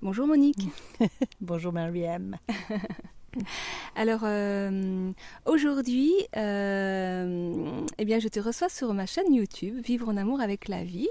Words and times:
Bonjour 0.00 0.28
Monique. 0.28 0.68
Bonjour 1.40 1.72
Mariam. 1.72 2.36
Alors 3.96 4.20
euh, 4.22 5.10
aujourd'hui, 5.44 6.12
euh, 6.36 7.80
eh 7.98 8.04
bien, 8.04 8.20
je 8.20 8.28
te 8.28 8.38
reçois 8.38 8.68
sur 8.68 8.94
ma 8.94 9.06
chaîne 9.06 9.34
YouTube, 9.34 9.80
Vivre 9.84 10.08
en 10.08 10.16
amour 10.16 10.40
avec 10.40 10.68
la 10.68 10.84
vie. 10.84 11.08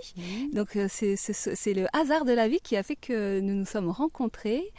Donc 0.54 0.78
euh, 0.78 0.88
c'est 0.90 1.74
le 1.74 1.88
hasard 1.94 2.24
de 2.24 2.32
la 2.32 2.48
vie 2.48 2.62
qui 2.62 2.78
a 2.78 2.84
fait 2.84 2.96
que 2.96 3.42
nous 3.42 3.56
nous 3.56 3.66
sommes 3.66 3.90
rencontrés. 3.90 4.72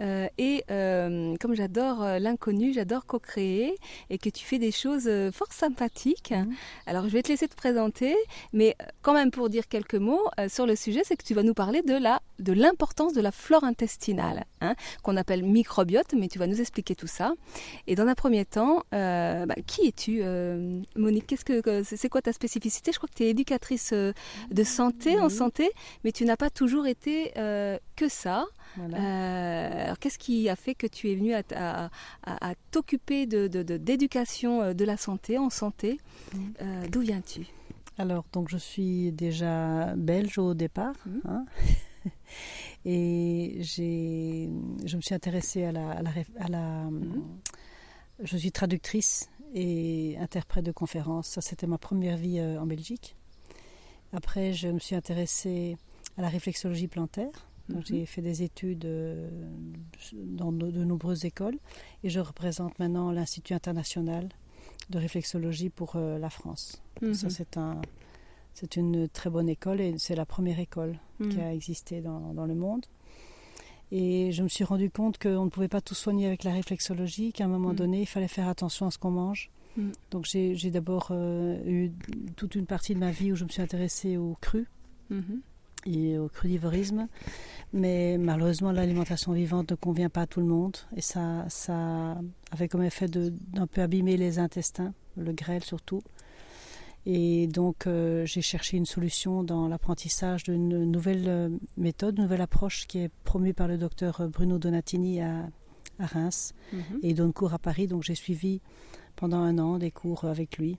Euh, 0.00 0.28
et 0.38 0.64
euh, 0.70 1.36
comme 1.40 1.54
j'adore 1.54 2.02
euh, 2.02 2.18
l'inconnu, 2.18 2.72
j'adore 2.72 3.06
co-créer 3.06 3.76
et 4.10 4.18
que 4.18 4.28
tu 4.28 4.44
fais 4.44 4.58
des 4.58 4.72
choses 4.72 5.10
fort 5.32 5.52
sympathiques. 5.52 6.32
Mhm. 6.32 6.54
Alors 6.86 7.04
je 7.04 7.10
vais 7.10 7.22
te 7.22 7.28
laisser 7.28 7.48
te 7.48 7.54
présenter, 7.54 8.14
mais 8.52 8.76
quand 9.02 9.14
même 9.14 9.30
pour 9.30 9.48
dire 9.48 9.68
quelques 9.68 9.94
mots 9.94 10.26
sur 10.48 10.66
le 10.66 10.76
sujet, 10.76 11.02
c'est 11.04 11.16
que 11.16 11.24
tu 11.24 11.34
vas 11.34 11.42
nous 11.42 11.54
parler 11.54 11.82
de 11.82 11.94
la 11.94 12.20
de 12.40 12.52
l'importance 12.52 13.12
de 13.12 13.20
la 13.20 13.30
flore 13.30 13.62
intestinale, 13.64 14.44
hein, 14.60 14.74
qu'on 15.02 15.16
appelle 15.16 15.44
microbiote, 15.44 16.14
mais 16.14 16.28
tu 16.28 16.38
vas 16.38 16.46
nous 16.46 16.60
expliquer 16.60 16.96
tout 16.96 17.06
ça. 17.06 17.34
Et 17.86 17.94
dans 17.94 18.06
un 18.06 18.14
premier 18.14 18.44
temps, 18.44 18.82
bah, 18.90 19.46
qui 19.66 19.86
es-tu, 19.86 20.22
Monique? 20.96 21.26
Qu'est-ce 21.26 21.44
que 21.44 21.82
c'est 21.84 22.08
quoi 22.08 22.22
ta 22.22 22.32
spécificité? 22.32 22.90
Je 22.92 22.98
crois 22.98 23.08
que 23.08 23.14
tu 23.14 23.24
es 23.24 23.30
éducatrice 23.30 23.92
de 23.92 24.64
santé 24.64 25.18
en 25.20 25.28
santé, 25.28 25.70
mais 26.02 26.12
tu 26.12 26.24
n'as 26.24 26.36
pas 26.36 26.50
toujours 26.50 26.86
été 26.86 27.32
que 27.96 28.08
ça. 28.08 28.46
Euh, 28.78 29.84
alors, 29.84 29.98
qu'est-ce 29.98 30.18
qui 30.18 30.48
a 30.48 30.56
fait 30.56 30.74
que 30.74 30.86
tu 30.86 31.10
es 31.10 31.14
venu 31.14 31.34
à, 31.34 31.90
t'occuper 32.70 33.26
d'éducation 33.26 34.58
de, 34.58 34.62
de, 34.64 34.68
euh, 34.70 34.74
de, 34.74 34.84
la 34.84 34.96
santé, 34.96 35.38
en 35.38 35.50
santé? 35.50 35.98
Euh, 36.60 36.86
D'où 36.88 37.00
viens-tu? 37.00 37.46
Alors, 37.98 38.24
donc, 38.32 38.48
je 38.48 38.56
suis 38.56 39.12
déjà 39.12 39.94
belge 39.96 40.38
au 40.38 40.54
départ. 40.54 40.94
Mm. 41.06 41.18
Hein. 41.28 41.46
et 42.84 43.60
je 43.62 44.96
me 44.96 45.00
suis 45.00 45.14
intéressée 45.14 45.64
à 45.64 45.72
la. 45.72 46.02
À 46.38 46.48
la, 46.48 46.84
mm. 46.84 47.22
Je 48.22 48.36
suis 48.36 48.52
traductrice 48.52 49.28
et 49.54 50.16
interprète 50.20 50.64
de 50.64 50.72
conférences. 50.72 51.28
Ça, 51.28 51.40
c'était 51.40 51.66
ma 51.66 51.78
première 51.78 52.16
vie 52.16 52.40
en 52.40 52.66
Belgique. 52.66 53.16
Après, 54.12 54.52
je 54.52 54.68
me 54.68 54.78
suis 54.78 54.94
intéressée 54.94 55.76
à 56.16 56.22
la 56.22 56.28
réflexologie 56.28 56.86
plantaire. 56.86 57.48
Mhm. 57.68 57.82
J'ai 57.84 58.06
fait 58.06 58.22
des 58.22 58.42
études 58.42 58.84
euh, 58.84 59.28
dans 60.14 60.52
de, 60.52 60.84
nombreuses 60.84 61.24
écoles 61.24 61.58
et 62.02 62.10
je 62.10 62.20
représente 62.20 62.78
maintenant 62.78 63.10
l'Institut 63.10 63.54
international 63.54 64.28
de 64.90 64.98
réflexologie 64.98 65.70
pour 65.70 65.96
euh, 65.96 66.18
la 66.18 66.30
France. 66.30 66.82
Mhm. 67.00 67.14
Ça, 67.14 67.30
c'est 67.30 67.56
un, 67.56 67.80
c'est 68.52 68.76
une 68.76 69.08
très 69.08 69.30
bonne 69.30 69.48
école 69.48 69.80
et 69.80 69.94
c'est 69.98 70.14
la 70.14 70.26
première 70.26 70.58
école 70.58 70.98
qui 71.18 71.38
mhm. 71.38 71.40
a 71.40 71.54
existé 71.54 72.00
dans, 72.00 72.34
dans, 72.34 72.46
le 72.46 72.54
monde. 72.54 72.84
Et 73.90 74.32
je 74.32 74.42
me 74.42 74.48
suis 74.48 74.64
rendu 74.64 74.90
compte 74.90 75.18
qu'on 75.18 75.44
ne 75.44 75.50
pouvait 75.50 75.68
pas 75.68 75.80
tout 75.80 75.94
soigner 75.94 76.26
avec 76.26 76.44
la 76.44 76.52
réflexologie, 76.52 77.32
qu'à 77.32 77.44
un 77.44 77.48
moment 77.48 77.74
donné, 77.74 78.00
il 78.00 78.06
fallait 78.06 78.28
faire 78.28 78.48
attention 78.48 78.86
à 78.86 78.90
ce 78.90 78.98
qu'on 78.98 79.10
mange. 79.10 79.50
Donc 80.10 80.24
j'ai, 80.24 80.70
d'abord 80.70 81.08
euh, 81.10 81.58
eu 81.66 81.90
toute 82.36 82.54
une 82.54 82.66
partie 82.66 82.94
de 82.94 83.00
ma 83.00 83.10
vie 83.10 83.32
où 83.32 83.36
je 83.36 83.44
me 83.44 83.48
suis 83.48 83.62
intéressée 83.62 84.16
aux 84.16 84.36
crus 84.40 84.66
et 85.86 86.18
au 86.18 86.28
crudivorisme. 86.28 87.08
Mais 87.72 88.18
malheureusement, 88.18 88.72
l'alimentation 88.72 89.32
vivante 89.32 89.72
ne 89.72 89.76
convient 89.76 90.08
pas 90.08 90.22
à 90.22 90.26
tout 90.26 90.40
le 90.40 90.46
monde. 90.46 90.76
Et 90.96 91.00
ça, 91.00 91.44
ça 91.48 92.16
avait 92.50 92.68
comme 92.68 92.82
effet 92.82 93.08
d'un 93.08 93.66
peu 93.66 93.82
abîmer 93.82 94.16
les 94.16 94.38
intestins, 94.38 94.94
le 95.16 95.32
grêle 95.32 95.64
surtout. 95.64 96.02
Et 97.06 97.46
donc, 97.48 97.86
euh, 97.86 98.24
j'ai 98.24 98.40
cherché 98.40 98.78
une 98.78 98.86
solution 98.86 99.42
dans 99.42 99.68
l'apprentissage 99.68 100.44
d'une 100.44 100.90
nouvelle 100.90 101.28
euh, 101.28 101.48
méthode, 101.76 102.16
une 102.16 102.24
nouvelle 102.24 102.40
approche 102.40 102.86
qui 102.86 103.00
est 103.00 103.10
promue 103.24 103.52
par 103.52 103.68
le 103.68 103.76
docteur 103.76 104.26
Bruno 104.30 104.58
Donatini 104.58 105.20
à, 105.20 105.50
à 105.98 106.06
Reims. 106.06 106.54
Mhm. 106.72 107.00
Et 107.02 107.10
il 107.10 107.14
donne 107.14 107.34
cours 107.34 107.52
à 107.52 107.58
Paris. 107.58 107.88
Donc, 107.88 108.04
j'ai 108.04 108.14
suivi 108.14 108.62
pendant 109.16 109.38
un 109.38 109.58
an 109.58 109.78
des 109.78 109.90
cours 109.90 110.24
avec 110.24 110.56
lui. 110.56 110.78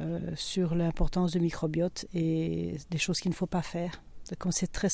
Euh, 0.00 0.18
sur 0.36 0.74
l'importance 0.74 1.32
du 1.32 1.40
microbiote 1.40 2.06
et 2.14 2.76
des 2.90 2.98
choses 2.98 3.20
qu'il 3.20 3.30
ne 3.30 3.34
faut 3.34 3.46
pas 3.46 3.62
faire 3.62 4.02
comme 4.38 4.52
c'est 4.52 4.70
très 4.70 4.88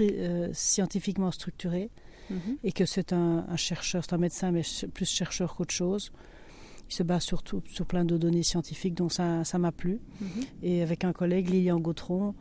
euh, 0.00 0.48
scientifiquement 0.52 1.30
structuré 1.30 1.90
mhm. 2.30 2.58
et 2.64 2.72
que 2.72 2.86
c'est 2.86 3.12
un, 3.12 3.44
chercheur, 3.56 4.04
c'est 4.04 4.14
un 4.14 4.18
médecin, 4.18 4.50
mais 4.50 4.62
plus 4.92 5.08
chercheur 5.08 5.54
qu'autre 5.54 5.74
chose. 5.74 6.12
Il 6.88 6.94
se 6.94 7.02
base 7.02 7.22
surtout 7.22 7.62
sur 7.66 7.86
plein 7.86 8.04
de 8.04 8.16
données 8.16 8.42
scientifiques, 8.42 8.94
donc 8.94 9.12
ça, 9.12 9.44
ça 9.44 9.58
m'a 9.58 9.70
plu. 9.70 10.00
Mhm. 10.20 10.28
Et 10.62 10.82
avec 10.82 11.04
un 11.04 11.12
collègue, 11.12 11.48
Lilian 11.48 11.78
Gautron, 11.78 12.34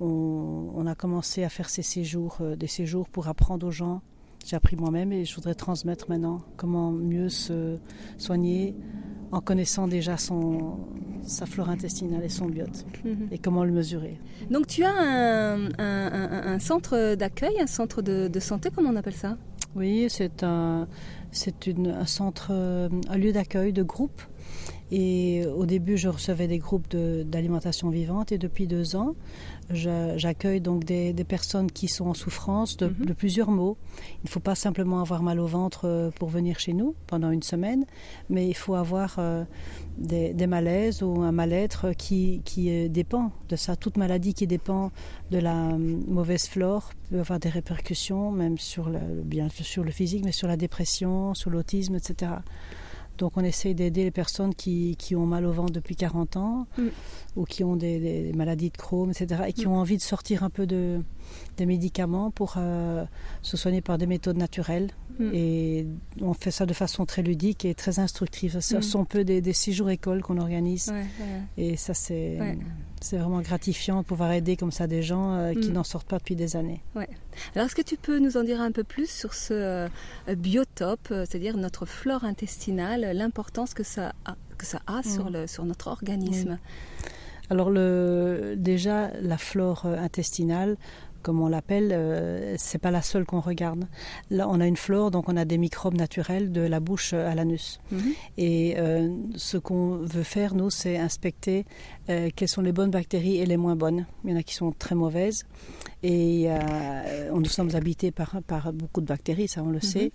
on, 0.00 0.86
a 0.86 0.94
commencé 0.94 1.42
à 1.42 1.48
faire 1.48 1.68
ces 1.68 1.82
séjours, 1.82 2.38
euh, 2.40 2.56
des 2.56 2.66
séjours 2.66 3.08
pour 3.08 3.28
apprendre 3.28 3.66
aux 3.66 3.70
gens. 3.70 4.02
J'ai 4.44 4.54
appris 4.54 4.76
moi-même 4.76 5.12
et 5.12 5.24
je 5.24 5.34
voudrais 5.34 5.54
transmettre 5.54 6.08
maintenant 6.08 6.42
comment 6.56 6.92
mieux 6.92 7.28
se 7.28 7.78
soigner 8.18 8.76
en 9.32 9.40
connaissant 9.40 9.88
déjà 9.88 10.16
son, 10.16 10.78
sa 11.24 11.46
flore 11.46 11.68
intestinale 11.68 12.24
et 12.24 12.28
son 12.28 12.46
biote 12.46 12.84
mhm. 13.04 13.28
et 13.30 13.38
comment 13.38 13.64
le 13.64 13.72
mesurer. 13.72 14.18
Donc 14.50 14.66
tu 14.66 14.84
as 14.84 14.92
un, 14.92 15.68
un, 15.78 16.58
centre 16.58 17.14
d'accueil, 17.14 17.60
un 17.60 17.66
centre 17.66 18.02
de, 18.02 18.28
de, 18.28 18.40
santé, 18.40 18.70
comment 18.74 18.90
on 18.90 18.96
appelle 18.96 19.14
ça? 19.14 19.36
Oui, 19.74 20.06
c'est 20.08 20.42
un, 20.42 20.88
c'est 21.32 21.68
un 21.68 22.06
centre, 22.06 22.50
un 22.52 23.18
lieu 23.18 23.32
d'accueil 23.32 23.72
de 23.72 23.82
groupe. 23.82 24.22
Et 24.92 25.44
au 25.46 25.66
début, 25.66 25.96
je 25.96 26.08
recevais 26.08 26.46
des 26.46 26.58
groupes 26.58 26.88
d'alimentation 26.88 27.90
vivante 27.90 28.30
et 28.32 28.38
depuis 28.38 28.66
deux 28.66 28.94
ans, 28.94 29.14
J'accueille 29.70 30.60
donc 30.60 30.84
des, 30.84 31.12
personnes 31.24 31.70
qui 31.70 31.88
sont 31.88 32.06
en 32.06 32.14
souffrance 32.14 32.80
mhm. 32.80 33.04
de, 33.04 33.12
plusieurs 33.12 33.50
maux. 33.50 33.76
Il 34.22 34.26
ne 34.26 34.28
faut 34.28 34.40
pas 34.40 34.54
simplement 34.54 35.00
avoir 35.00 35.22
mal 35.22 35.40
au 35.40 35.46
ventre 35.46 35.86
euh, 35.86 36.10
pour 36.10 36.28
venir 36.28 36.60
chez 36.60 36.72
nous 36.72 36.94
pendant 37.08 37.30
une 37.30 37.42
semaine, 37.42 37.84
mais 38.30 38.46
il 38.46 38.54
faut 38.54 38.76
avoir 38.76 39.16
euh, 39.18 39.44
des, 39.98 40.46
malaises 40.46 41.02
ou 41.02 41.22
un 41.22 41.32
mal-être 41.32 41.92
qui, 41.92 42.42
qui 42.44 42.70
euh, 42.70 42.88
dépend 42.88 43.32
de 43.48 43.56
ça. 43.56 43.74
Toute 43.74 43.96
maladie 43.96 44.34
qui 44.34 44.46
dépend 44.46 44.92
de 45.32 45.38
la 45.38 45.76
mauvaise 45.76 46.46
flore 46.46 46.92
peut 47.10 47.18
avoir 47.18 47.40
des 47.40 47.48
répercussions, 47.48 48.30
même 48.30 48.58
sur 48.58 48.88
le, 48.88 49.00
bien 49.24 49.48
sur 49.48 49.82
le 49.82 49.90
physique, 49.90 50.24
mais 50.24 50.32
sur 50.32 50.46
la 50.46 50.56
dépression, 50.56 51.34
sur 51.34 51.50
l'autisme, 51.50 51.96
etc. 51.96 52.32
Donc 53.18 53.32
on 53.36 53.44
essaye 53.44 53.74
d'aider 53.74 54.04
les 54.04 54.10
personnes 54.10 54.54
qui, 54.54 54.96
qui, 54.98 55.16
ont 55.16 55.26
mal 55.26 55.46
au 55.46 55.52
ventre 55.52 55.72
depuis 55.72 55.96
40 55.96 56.36
ans 56.36 56.66
mm. 56.78 56.82
ou 57.36 57.44
qui 57.44 57.64
ont 57.64 57.76
des, 57.76 58.32
maladies 58.34 58.70
de 58.70 58.76
Crohn, 58.76 59.10
etc. 59.10 59.42
et 59.48 59.52
qui 59.52 59.66
mm. 59.66 59.70
ont 59.70 59.76
envie 59.76 59.96
de 59.96 60.02
sortir 60.02 60.42
un 60.42 60.50
peu 60.50 60.66
de, 60.66 61.00
des 61.56 61.66
médicaments 61.66 62.30
pour 62.30 62.54
euh, 62.56 63.04
se 63.42 63.56
soigner 63.56 63.80
par 63.80 63.98
des 63.98 64.06
méthodes 64.06 64.36
naturelles. 64.36 64.90
Mm. 65.18 65.30
Et 65.32 65.86
on 66.20 66.34
fait 66.34 66.50
ça 66.50 66.66
de 66.66 66.74
façon 66.74 67.06
très 67.06 67.22
ludique 67.22 67.64
et 67.64 67.74
très 67.74 67.98
instructive. 67.98 68.60
Ce 68.60 68.80
sont 68.80 69.00
un 69.00 69.04
peu 69.04 69.24
des, 69.24 69.40
des 69.40 69.52
six 69.52 69.72
jours 69.72 69.90
écoles 69.90 70.22
qu'on 70.22 70.38
organise. 70.38 70.92
Et 71.56 71.76
ça, 71.76 71.94
c'est 71.94 72.38
c'est 73.00 73.18
vraiment 73.18 73.40
gratifiant 73.40 74.00
de 74.00 74.06
pouvoir 74.06 74.32
aider 74.32 74.56
comme 74.56 74.72
ça 74.72 74.86
des 74.86 75.02
gens 75.02 75.34
euh, 75.34 75.52
qui 75.54 75.70
n'en 75.70 75.84
sortent 75.84 76.08
pas 76.08 76.18
depuis 76.18 76.36
des 76.36 76.56
années. 76.56 76.82
Alors, 77.54 77.66
est-ce 77.66 77.74
que 77.74 77.82
tu 77.82 77.96
peux 77.96 78.18
nous 78.18 78.36
en 78.36 78.42
dire 78.42 78.60
un 78.60 78.72
peu 78.72 78.84
plus 78.84 79.10
sur 79.10 79.34
ce 79.34 79.52
euh, 79.54 79.88
biotope, 80.34 81.08
c'est-à-dire 81.08 81.56
notre 81.56 81.86
flore 81.86 82.24
intestinale, 82.24 83.12
l'importance 83.14 83.74
que 83.74 83.82
ça 83.82 84.12
a, 84.24 84.36
que 84.58 84.66
ça 84.66 84.80
a 84.86 85.02
sur, 85.02 85.30
le, 85.30 85.46
sur 85.46 85.64
notre 85.64 85.88
organisme? 85.88 86.58
Alors 87.48 87.70
le, 87.70 88.54
déjà, 88.56 89.10
la 89.20 89.38
flore 89.38 89.86
intestinale, 89.86 90.76
comme 91.26 91.40
on 91.40 91.48
l'appelle, 91.48 91.90
euh, 91.90 92.54
c'est 92.56 92.78
pas 92.78 92.92
la 92.92 93.02
seule 93.02 93.24
qu'on 93.24 93.40
regarde. 93.40 93.88
Là, 94.30 94.48
on 94.48 94.60
a 94.60 94.66
une 94.68 94.76
flore, 94.76 95.10
donc 95.10 95.28
on 95.28 95.36
a 95.36 95.44
des 95.44 95.58
microbes 95.58 95.96
naturels 95.96 96.52
de 96.52 96.60
la 96.60 96.78
bouche 96.78 97.14
à 97.14 97.34
l'anus. 97.34 97.80
Mhm. 97.90 98.12
Et 98.38 98.78
euh, 98.78 99.08
ce 99.34 99.56
qu'on 99.58 99.96
veut 99.96 100.22
faire, 100.22 100.54
nous, 100.54 100.70
c'est 100.70 100.96
inspecter 100.96 101.64
euh, 102.10 102.30
quelles 102.36 102.46
sont 102.46 102.62
les 102.62 102.70
bonnes 102.70 102.92
bactéries 102.92 103.38
et 103.38 103.46
les 103.46 103.56
moins 103.56 103.74
bonnes. 103.74 104.06
Il 104.22 104.30
y 104.30 104.34
en 104.34 104.36
a 104.36 104.44
qui 104.44 104.54
sont 104.54 104.70
très 104.70 104.94
mauvaises. 104.94 105.46
Et 106.04 106.48
nous 107.34 107.44
sommes 107.46 107.74
habités 107.74 108.12
par, 108.12 108.36
par 108.46 108.72
beaucoup 108.72 109.00
de 109.00 109.06
bactéries, 109.06 109.48
ça 109.48 109.64
on 109.64 109.70
le 109.70 109.80
mhm. 109.82 109.82
sait. 109.82 110.12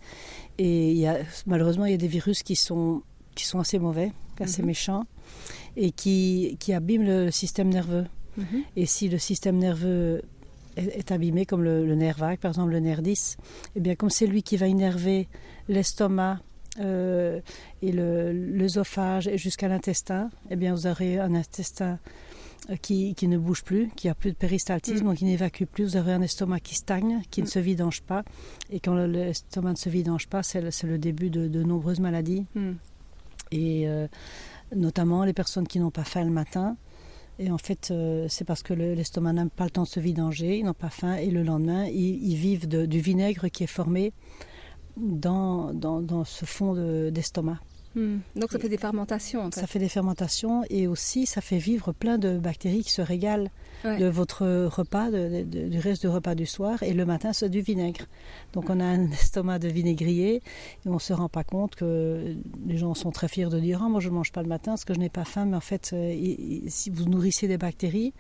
Et 0.59 0.91
il 0.91 0.97
y 0.97 1.07
a, 1.07 1.17
malheureusement, 1.45 1.83
il 1.83 1.91
y 1.91 1.95
a 1.95 1.97
des 1.97 2.07
virus 2.07 2.41
qui 2.41 2.55
sont, 2.55 3.03
qui 3.35 3.45
sont 3.45 3.59
assez 3.59 3.79
mauvais, 3.79 4.13
assez 4.39 4.61
mhm. 4.61 4.67
méchants, 4.67 5.05
et 5.75 5.91
qui, 5.91 6.55
qui 6.61 6.71
abîment 6.71 7.03
le 7.03 7.31
système 7.31 7.67
nerveux. 7.67 8.05
Et 8.77 8.85
si 8.85 9.09
le 9.09 9.17
système 9.17 9.57
nerveux 9.57 10.21
est, 10.75 11.11
abîmé, 11.11 11.45
comme 11.45 11.63
le, 11.63 11.95
nerf 11.95 12.17
vague, 12.17 12.39
par 12.39 12.51
exemple 12.51 12.71
le 12.71 12.79
nerf 12.79 13.01
10, 13.01 13.37
et 13.39 13.69
eh 13.75 13.79
bien 13.79 13.95
comme 13.95 14.09
c'est 14.09 14.27
lui 14.27 14.43
qui 14.43 14.57
va 14.57 14.67
énerver 14.67 15.27
l'estomac 15.67 16.39
euh, 16.79 17.41
et 17.81 17.91
l'œsophage 17.91 19.27
et 19.27 19.37
jusqu'à 19.37 19.67
l'intestin, 19.67 20.29
et 20.49 20.53
eh 20.53 20.55
bien 20.55 20.73
vous 20.73 20.87
aurez 20.87 21.19
un 21.19 21.35
intestin 21.35 21.99
euh, 22.69 22.75
qui, 22.75 23.15
qui, 23.15 23.27
ne 23.27 23.37
bouge 23.37 23.63
plus, 23.63 23.89
qui 23.95 24.07
a 24.07 24.13
plus 24.13 24.31
de 24.31 24.35
péristaltisme, 24.35 25.03
mm. 25.03 25.07
donc 25.07 25.17
qui 25.17 25.25
n'évacue 25.25 25.63
plus. 25.63 25.85
Vous 25.85 25.97
aurez 25.97 26.13
un 26.13 26.21
estomac 26.21 26.59
qui 26.59 26.75
stagne, 26.75 27.21
qui 27.31 27.41
ne 27.41 27.47
mm. 27.47 27.49
se 27.49 27.59
vidange 27.59 28.01
pas. 28.01 28.23
Et 28.69 28.79
quand 28.79 28.93
l'estomac 28.93 29.71
ne 29.71 29.77
se 29.77 29.89
vidange 29.89 30.27
pas, 30.27 30.43
c'est 30.43 30.61
le, 30.61 30.97
début 30.99 31.31
de, 31.31 31.63
nombreuses 31.63 31.99
maladies. 31.99 32.45
Mm. 32.53 32.71
Et 33.51 33.87
euh, 33.87 34.07
notamment 34.75 35.23
les 35.23 35.33
personnes 35.33 35.67
qui 35.67 35.79
n'ont 35.79 35.91
pas 35.91 36.03
faim 36.03 36.23
le 36.23 36.29
matin, 36.29 36.77
Et 37.41 37.49
en 37.49 37.57
fait, 37.57 37.91
c'est 38.27 38.45
parce 38.45 38.61
que 38.61 38.71
l'estomac 38.73 39.33
n'a 39.33 39.47
pas 39.47 39.63
le 39.63 39.71
temps 39.71 39.81
de 39.81 39.87
se 39.87 39.99
vidanger, 39.99 40.59
ils 40.59 40.63
n'ont 40.63 40.75
pas 40.75 40.91
faim, 40.91 41.15
et 41.15 41.31
le 41.31 41.41
lendemain, 41.41 41.87
ils, 41.87 42.35
vivent 42.35 42.67
du 42.67 42.99
vinaigre 42.99 43.47
qui 43.47 43.63
est 43.63 43.67
formé 43.67 44.13
dans, 44.95 45.73
dans, 45.73 46.23
ce 46.23 46.45
fond 46.45 46.75
d'estomac. 47.09 47.57
Hmm. 47.95 48.19
Donc 48.35 48.51
ça 48.51 48.59
fait 48.59 48.69
des 48.69 48.77
fermentations. 48.77 49.41
En 49.41 49.51
fait. 49.51 49.59
Ça 49.59 49.67
fait 49.67 49.79
des 49.79 49.89
fermentations 49.89 50.63
et 50.69 50.87
aussi 50.87 51.25
ça 51.25 51.41
fait 51.41 51.57
vivre 51.57 51.91
plein 51.91 52.17
de 52.17 52.37
bactéries 52.37 52.83
qui 52.83 52.91
se 52.91 53.01
régalent 53.01 53.49
de 53.83 54.05
votre 54.07 54.45
repas, 54.67 55.09
du 55.11 55.79
reste 55.79 56.01
du 56.01 56.07
repas 56.07 56.35
du 56.35 56.45
soir 56.45 56.83
et 56.83 56.93
le 56.93 57.05
matin 57.05 57.33
c'est 57.33 57.49
du 57.49 57.61
vinaigre. 57.61 58.05
Donc 58.53 58.69
on 58.69 58.79
a 58.79 58.85
un 58.85 59.11
estomac 59.11 59.59
de 59.59 59.67
vinaigrier 59.67 60.35
et 60.35 60.41
on 60.85 60.95
ne 60.95 60.99
se 60.99 61.13
rend 61.13 61.29
pas 61.29 61.43
compte 61.43 61.75
que 61.75 62.35
les 62.65 62.77
gens 62.77 62.93
sont 62.93 63.11
très 63.11 63.27
fiers 63.27 63.47
de 63.47 63.59
dire 63.59 63.81
ah, 63.83 63.89
moi 63.89 63.99
je 63.99 64.09
ne 64.09 64.13
mange 64.13 64.31
pas 64.31 64.41
le 64.41 64.49
matin 64.49 64.71
parce 64.71 64.85
que 64.85 64.93
je 64.93 64.99
n'ai 64.99 65.09
pas 65.09 65.25
faim 65.25 65.45
mais 65.45 65.57
en 65.57 65.61
fait 65.61 65.91
euh, 65.93 66.15
si 66.67 66.89
vous 66.89 67.05
nourrissez 67.05 67.47
des 67.47 67.57
bactéries 67.57 68.13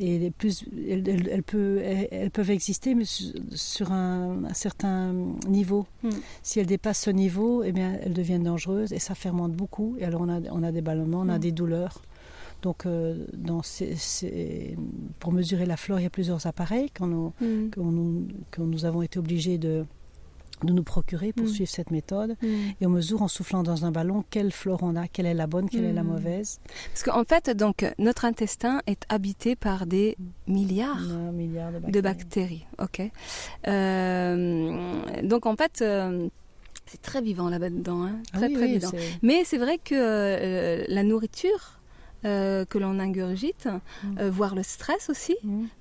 et 0.00 0.30
plus, 0.30 0.64
elles, 0.88 1.42
peuvent 1.42 2.50
exister 2.50 2.94
mais 2.94 3.04
sur 3.04 3.92
un, 3.92 4.42
certain 4.54 5.12
niveau. 5.46 5.86
Hmm. 6.02 6.10
Si 6.42 6.58
elles 6.58 6.66
dépassent 6.66 7.02
ce 7.02 7.10
niveau, 7.10 7.62
eh 7.62 7.72
bien, 7.72 7.98
elles 8.02 8.14
deviennent 8.14 8.44
dangereuses 8.44 8.92
et 8.92 8.98
ça 8.98 9.14
fermente 9.14 9.52
beaucoup. 9.52 9.96
Et 9.98 10.04
alors 10.04 10.22
on 10.22 10.28
a, 10.28 10.40
on 10.50 10.62
a 10.62 10.72
des 10.72 10.80
ballonnements, 10.80 11.20
on 11.20 11.28
a 11.28 11.36
hmm. 11.36 11.40
des 11.40 11.52
douleurs. 11.52 12.02
Donc, 12.62 12.84
euh, 12.84 13.26
dans 13.32 13.62
pour 15.18 15.32
mesurer 15.32 15.64
la 15.64 15.76
flore, 15.76 15.98
il 16.00 16.02
y 16.02 16.06
a 16.06 16.10
plusieurs 16.10 16.46
appareils 16.46 16.90
que 16.90 17.04
nous, 17.04 17.32
hmm. 17.40 17.70
nous 18.58 18.84
avons 18.84 19.02
été 19.02 19.18
obligés 19.18 19.56
de, 19.56 19.86
de 20.64 20.72
nous 20.72 20.82
procurer 20.82 21.32
pour 21.32 21.46
mm. 21.46 21.50
suivre 21.50 21.70
cette 21.70 21.90
méthode. 21.90 22.36
Mm. 22.42 22.46
Et 22.80 22.86
on 22.86 22.90
mesure 22.90 23.22
en 23.22 23.28
soufflant 23.28 23.62
dans 23.62 23.84
un 23.84 23.90
ballon 23.90 24.24
quelle 24.30 24.52
flore 24.52 24.80
on 24.82 24.96
a, 24.96 25.08
quelle 25.08 25.26
est 25.26 25.34
la 25.34 25.46
bonne, 25.46 25.68
quelle 25.68 25.84
est 25.84 25.92
la 25.92 26.02
mm. 26.02 26.08
mauvaise. 26.08 26.60
Parce 26.92 27.02
qu'en 27.02 27.24
fait, 27.24 27.50
donc, 27.50 27.84
notre 27.98 28.24
intestin 28.24 28.80
est 28.86 29.04
habité 29.08 29.56
par 29.56 29.86
des 29.86 30.16
milliards, 30.46 31.00
de, 31.88 32.00
bactéries. 32.00 32.66
Ok. 32.78 33.02
Euh, 33.66 35.22
donc 35.22 35.46
en 35.46 35.56
fait. 35.56 35.82
Euh, 35.82 36.28
c'est 36.86 37.02
très 37.02 37.22
vivant 37.22 37.48
là-dedans, 37.48 38.02
hein. 38.02 38.18
Ah 38.32 38.38
très 38.38 38.52
très 38.52 38.66
vivant. 38.66 38.90
Mais 39.22 39.44
c'est 39.44 39.58
vrai 39.58 39.78
que 39.78 39.94
euh, 39.94 40.84
la 40.88 41.04
nourriture 41.04 41.78
que 42.22 42.78
l'on 42.78 42.98
ingurgite, 42.98 43.68
voire 44.20 44.56
le 44.56 44.64
stress 44.64 45.08
aussi, 45.08 45.36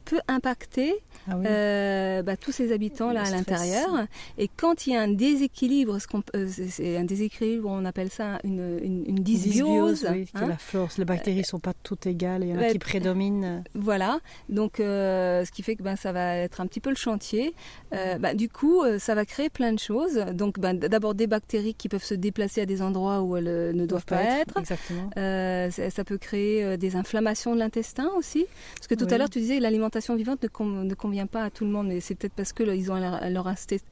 peut 0.06 0.22
impacter 0.28 0.94
ah 1.28 1.36
euh, 1.46 2.24
bah, 2.24 2.38
tous 2.38 2.52
ces 2.52 2.72
habitants 2.72 3.12
là 3.12 3.24
à 3.24 3.32
l'intérieur. 3.32 4.06
Et 4.38 4.50
quand 4.56 4.88
il 4.88 4.94
y 4.94 4.96
a 4.96 5.02
un 5.02 5.08
déséquilibre, 5.08 6.00
ce 6.00 6.08
qu'on, 6.08 6.24
euh, 6.36 6.48
c'est 6.70 6.98
un 6.98 7.04
déséquilibre, 7.04 7.70
on 7.70 7.86
appelle 7.86 8.10
ça 8.10 8.40
une, 8.44 8.80
une, 8.84 9.16
dysbiose. 9.16 10.08
oui, 10.12 10.28
hein. 10.34 10.48
la 10.48 10.58
flore, 10.58 10.90
les 10.98 11.06
bactéries 11.06 11.40
ne 11.40 11.44
sont 11.44 11.60
pas 11.60 11.74
toutes 11.84 12.08
égales, 12.08 12.44
il 12.44 12.50
y 12.50 12.54
en 12.54 12.60
a 12.60 12.70
qui 12.70 12.80
prédominent. 12.80 13.64
Voilà, 13.74 14.20
donc 14.48 14.80
euh, 14.80 15.46
ce 15.46 15.52
qui 15.52 15.64
fait 15.64 15.76
que 15.76 15.84
ben, 15.84 15.96
ça 15.96 16.12
va 16.12 16.36
être 16.36 16.62
un 16.62 16.68
petit 16.68 16.80
peu 16.80 16.90
le 16.90 16.96
chantier. 16.96 17.54
Bah, 17.92 18.34
du 18.34 18.50
coup, 18.50 18.84
ça 18.98 19.16
va 19.16 19.26
créer 19.26 19.50
plein 19.50 19.74
de 19.74 19.80
choses. 19.80 20.16
Donc 20.34 20.60
ben, 20.60 20.78
d'abord 20.78 21.16
des 21.16 21.28
bactéries 21.28 21.74
qui 21.74 21.90
peuvent 21.90 22.04
se 22.04 22.14
déplacer 22.14 22.62
à 22.62 22.66
des 22.66 22.82
endroits 22.82 23.22
où 23.22 23.38
elles 23.38 23.76
ne 23.76 23.86
doivent, 23.86 24.06
pas 24.06 24.22
être. 24.22 24.58
Exactement. 24.58 25.10
Ça, 25.16 26.04
peut 26.04 26.18
créer 26.18 26.78
des 26.78 26.96
inflammations 26.96 27.54
de 27.54 27.60
l'intestin 27.60 28.10
aussi. 28.18 28.46
Parce 28.76 28.88
que 28.88 28.96
tout 28.96 29.08
à 29.10 29.18
l'heure, 29.18 29.30
tu 29.30 29.40
disais 29.40 29.60
l'alimentation 29.60 30.16
vivante 30.16 30.44
ne, 30.44 30.84
ne 30.84 30.94
convient 31.10 31.26
pas 31.26 31.46
à 31.46 31.50
tout 31.50 31.66
le 31.66 31.72
monde, 31.72 31.88
mais 31.88 32.02
c'est 32.02 32.14
peut-être 32.14 32.36
parce 32.36 32.54
que 32.54 32.62
ils 32.76 32.92
ont 32.92 33.00
leur, 33.00 33.20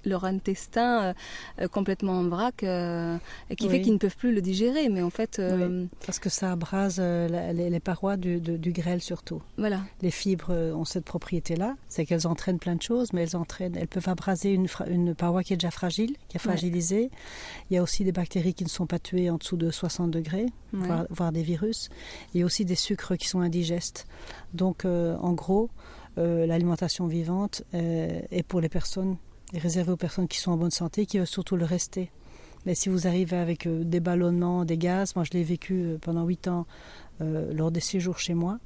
leur 0.05 0.25
intestin 0.25 1.01
euh, 1.01 1.13
euh, 1.61 1.67
complètement 1.67 2.19
en 2.19 2.27
vrac, 2.27 2.61
euh, 2.61 3.17
et 3.49 3.55
qui 3.55 3.67
fait 3.69 3.81
qu'ils 3.81 3.93
ne 3.93 3.97
peuvent 3.97 4.15
plus 4.15 4.35
le 4.35 4.41
digérer. 4.41 4.87
Mais 4.89 5.01
en 5.01 5.09
fait, 5.09 5.41
parce 6.05 6.19
que 6.19 6.29
ça 6.29 6.51
abrase 6.51 6.99
les, 6.99 7.79
parois 7.79 8.17
du, 8.17 8.71
grêle 8.71 9.01
surtout. 9.01 9.41
Voilà. 9.57 9.81
Les 10.03 10.11
fibres 10.11 10.53
ont 10.53 10.85
cette 10.85 11.05
propriété-là, 11.05 11.75
c'est 11.87 12.05
qu'elles 12.05 12.27
entraînent 12.27 12.59
plein 12.59 12.75
de 12.75 12.83
choses, 12.83 13.13
mais 13.13 13.23
elles 13.23 13.35
entraînent, 13.35 13.75
elles 13.75 13.87
peuvent 13.87 14.09
abraser 14.09 14.51
une, 14.51 14.67
une 14.87 15.15
paroi 15.15 15.41
qui 15.41 15.53
est 15.53 15.57
déjà 15.57 15.71
fragile, 15.71 16.15
qui 16.27 16.37
est 16.37 16.39
fragilisée. 16.39 17.09
Il 17.71 17.73
y 17.73 17.77
a 17.77 17.81
aussi 17.81 18.03
des 18.03 18.11
bactéries 18.11 18.53
qui 18.53 18.63
ne 18.63 18.69
sont 18.69 18.85
pas 18.85 18.99
tuées 18.99 19.31
en 19.31 19.37
dessous 19.37 19.57
de 19.57 19.71
60 19.71 20.11
degrés, 20.11 20.45
voire, 21.09 21.31
des 21.31 21.41
virus. 21.41 21.89
Il 22.35 22.41
y 22.41 22.43
a 22.43 22.45
aussi 22.45 22.63
des 22.63 22.75
sucres 22.75 23.17
qui 23.17 23.27
sont 23.27 23.39
indigestes. 23.39 24.05
Donc, 24.53 24.85
en 24.85 25.33
gros, 25.33 25.47
euh, 25.57 26.06
l'alimentation 26.17 27.07
vivante 27.07 27.63
euh, 27.73 28.21
est 28.31 28.43
pour 28.43 28.61
les 28.61 28.69
personnes, 28.69 29.17
est 29.53 29.59
réservée 29.59 29.91
aux 29.91 29.97
personnes 29.97 30.27
qui 30.27 30.39
sont 30.39 30.51
en 30.51 30.57
bonne 30.57 30.71
santé, 30.71 31.05
qui 31.05 31.17
veulent 31.17 31.27
surtout 31.27 31.55
le 31.55 31.65
rester. 31.65 32.11
Mais 32.65 32.75
si 32.75 32.89
vous 32.89 33.07
arrivez 33.07 33.37
avec 33.37 33.65
euh, 33.67 33.83
des 33.83 33.99
ballonnements, 33.99 34.65
des 34.65 34.77
gaz, 34.77 35.15
moi 35.15 35.23
je 35.23 35.31
l'ai 35.31 35.43
vécu 35.43 35.97
pendant 36.01 36.25
8 36.25 36.47
ans 36.47 36.65
lors 37.19 37.71
des 37.71 37.79
séjours 37.79 38.19
chez 38.19 38.35
moi, 38.35 38.59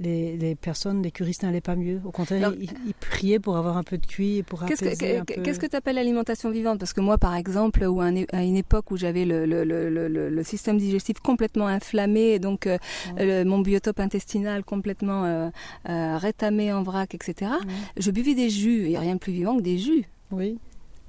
les, 0.00 0.54
personnes, 0.54 1.02
les 1.02 1.10
curistes 1.10 1.42
n'allaient 1.42 1.60
pas 1.60 1.76
mieux. 1.76 2.00
Au 2.04 2.10
contraire, 2.10 2.52
ils, 2.60 2.94
priaient 2.94 3.38
pour 3.38 3.56
avoir 3.56 3.76
un 3.76 3.82
peu 3.82 3.98
de 3.98 4.06
cuit 4.06 4.38
et 4.38 4.42
pour 4.42 4.62
apaiser 4.62 4.96
que, 4.96 5.20
un 5.20 5.24
peu. 5.24 5.42
Qu'est-ce 5.42 5.58
que 5.58 5.66
tu 5.66 5.76
appelles 5.76 5.96
l'alimentation 5.96 6.50
vivante? 6.50 6.78
Parce 6.78 6.92
que 6.92 7.00
moi, 7.00 7.18
par 7.18 7.34
exemple, 7.34 7.84
ou 7.84 8.00
à 8.00 8.08
une 8.08 8.56
époque 8.56 8.90
où 8.90 8.96
j'avais 8.96 9.24
le, 9.24 10.42
système 10.44 10.78
digestif 10.78 11.18
complètement 11.20 11.66
inflammé, 11.66 12.38
donc 12.38 12.66
euh, 12.66 13.44
mon 13.44 13.58
biotope 13.58 14.00
intestinal 14.00 14.64
complètement 14.64 15.24
euh, 15.24 15.48
euh, 15.88 16.16
rétamé 16.16 16.72
en 16.72 16.82
vrac, 16.82 17.14
etc., 17.14 17.52
je 17.96 18.10
buvais 18.10 18.34
des 18.34 18.50
jus. 18.50 18.84
Il 18.84 18.90
n'y 18.90 18.96
a 18.96 19.00
rien 19.00 19.14
de 19.14 19.20
plus 19.20 19.32
vivant 19.32 19.56
que 19.56 19.62
des 19.62 19.78
jus. 19.78 20.04
Oui. 20.30 20.58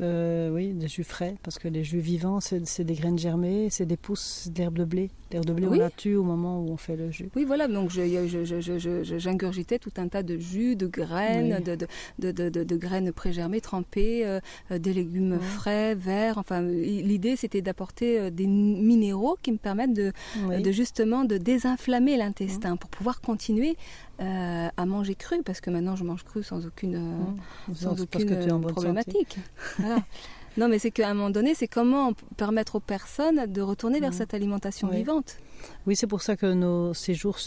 Euh, 0.02 0.50
oui, 0.50 0.74
des 0.74 0.88
jus 0.88 1.04
frais, 1.04 1.36
parce 1.44 1.60
que 1.60 1.68
les 1.68 1.84
jus 1.84 2.00
vivants, 2.00 2.40
c'est 2.40 2.84
des 2.84 2.94
graines 2.94 3.20
germées, 3.20 3.68
c'est 3.70 3.86
des 3.86 3.98
pousses 3.98 4.48
d'herbe 4.50 4.78
de 4.78 4.86
blé. 4.86 5.12
L'herbe 5.32 5.44
de 5.46 5.54
blé, 5.54 5.68
on 5.68 5.74
la 5.74 5.90
tue 5.90 6.16
au 6.16 6.24
moment 6.24 6.62
où 6.62 6.70
on 6.70 6.78
fait 6.78 6.96
le 6.96 7.12
jus. 7.12 7.30
Oui, 7.36 7.44
voilà, 7.44 7.68
donc 7.68 7.92
j'ingurgitais 7.92 9.78
tout 9.78 9.92
un 9.98 10.08
tas 10.08 10.24
de 10.24 10.38
jus, 10.38 10.78
de 10.78 10.88
graines, 10.88 11.62
de, 11.62 11.76
de, 12.20 12.32
de, 12.32 12.64
de, 12.64 12.78
graines 12.78 13.12
pré-germées, 13.12 13.60
trempées, 13.62 14.26
euh, 14.26 14.40
euh, 14.72 14.80
des 14.80 14.94
légumes 14.94 15.38
frais, 15.40 15.96
verts. 15.96 16.38
Enfin, 16.38 16.62
l'idée, 16.62 17.36
c'était 17.36 17.62
d'apporter 17.62 18.32
des 18.32 18.48
minéraux 18.48 19.38
qui 19.42 19.52
me 19.52 19.58
permettent 19.58 19.94
de, 19.94 20.14
de 20.48 20.72
justement 20.72 21.26
de 21.26 21.38
désinflammer 21.38 22.16
l'intestin 22.16 22.78
pour 22.78 22.90
pouvoir 22.90 23.20
continuer 23.22 23.76
euh, 24.22 24.68
à 24.76 24.86
manger 24.86 25.16
cru 25.16 25.44
parce 25.44 25.62
que 25.62 25.70
maintenant 25.70 25.96
je 25.96 26.04
mange 26.04 26.24
cru 26.24 26.44
sans 26.44 26.66
aucune, 26.66 26.96
euh, 26.96 27.72
mmh. 27.72 27.76
sans 27.76 28.02
aucune 28.02 28.32
euh, 28.32 28.60
problématique. 28.60 29.38
Non, 30.58 30.68
mais 30.68 30.80
c'est 30.80 30.92
qu'à 30.92 31.08
un 31.08 31.14
moment 31.14 31.30
donné, 31.30 31.54
c'est 31.54 31.70
comment 31.70 32.12
permettre 32.36 32.76
aux 32.76 32.80
personnes 32.82 33.46
de 33.46 33.62
retourner 33.62 34.02
vers 34.02 34.10
mmh. 34.10 34.14
cette 34.14 34.34
alimentation 34.34 34.88
vivante. 34.90 35.38
Oui, 35.86 35.96
c'est 35.96 36.08
pour 36.08 36.22
ça 36.22 36.36
que 36.36 36.52
nos 36.52 36.94
séjours 36.94 37.38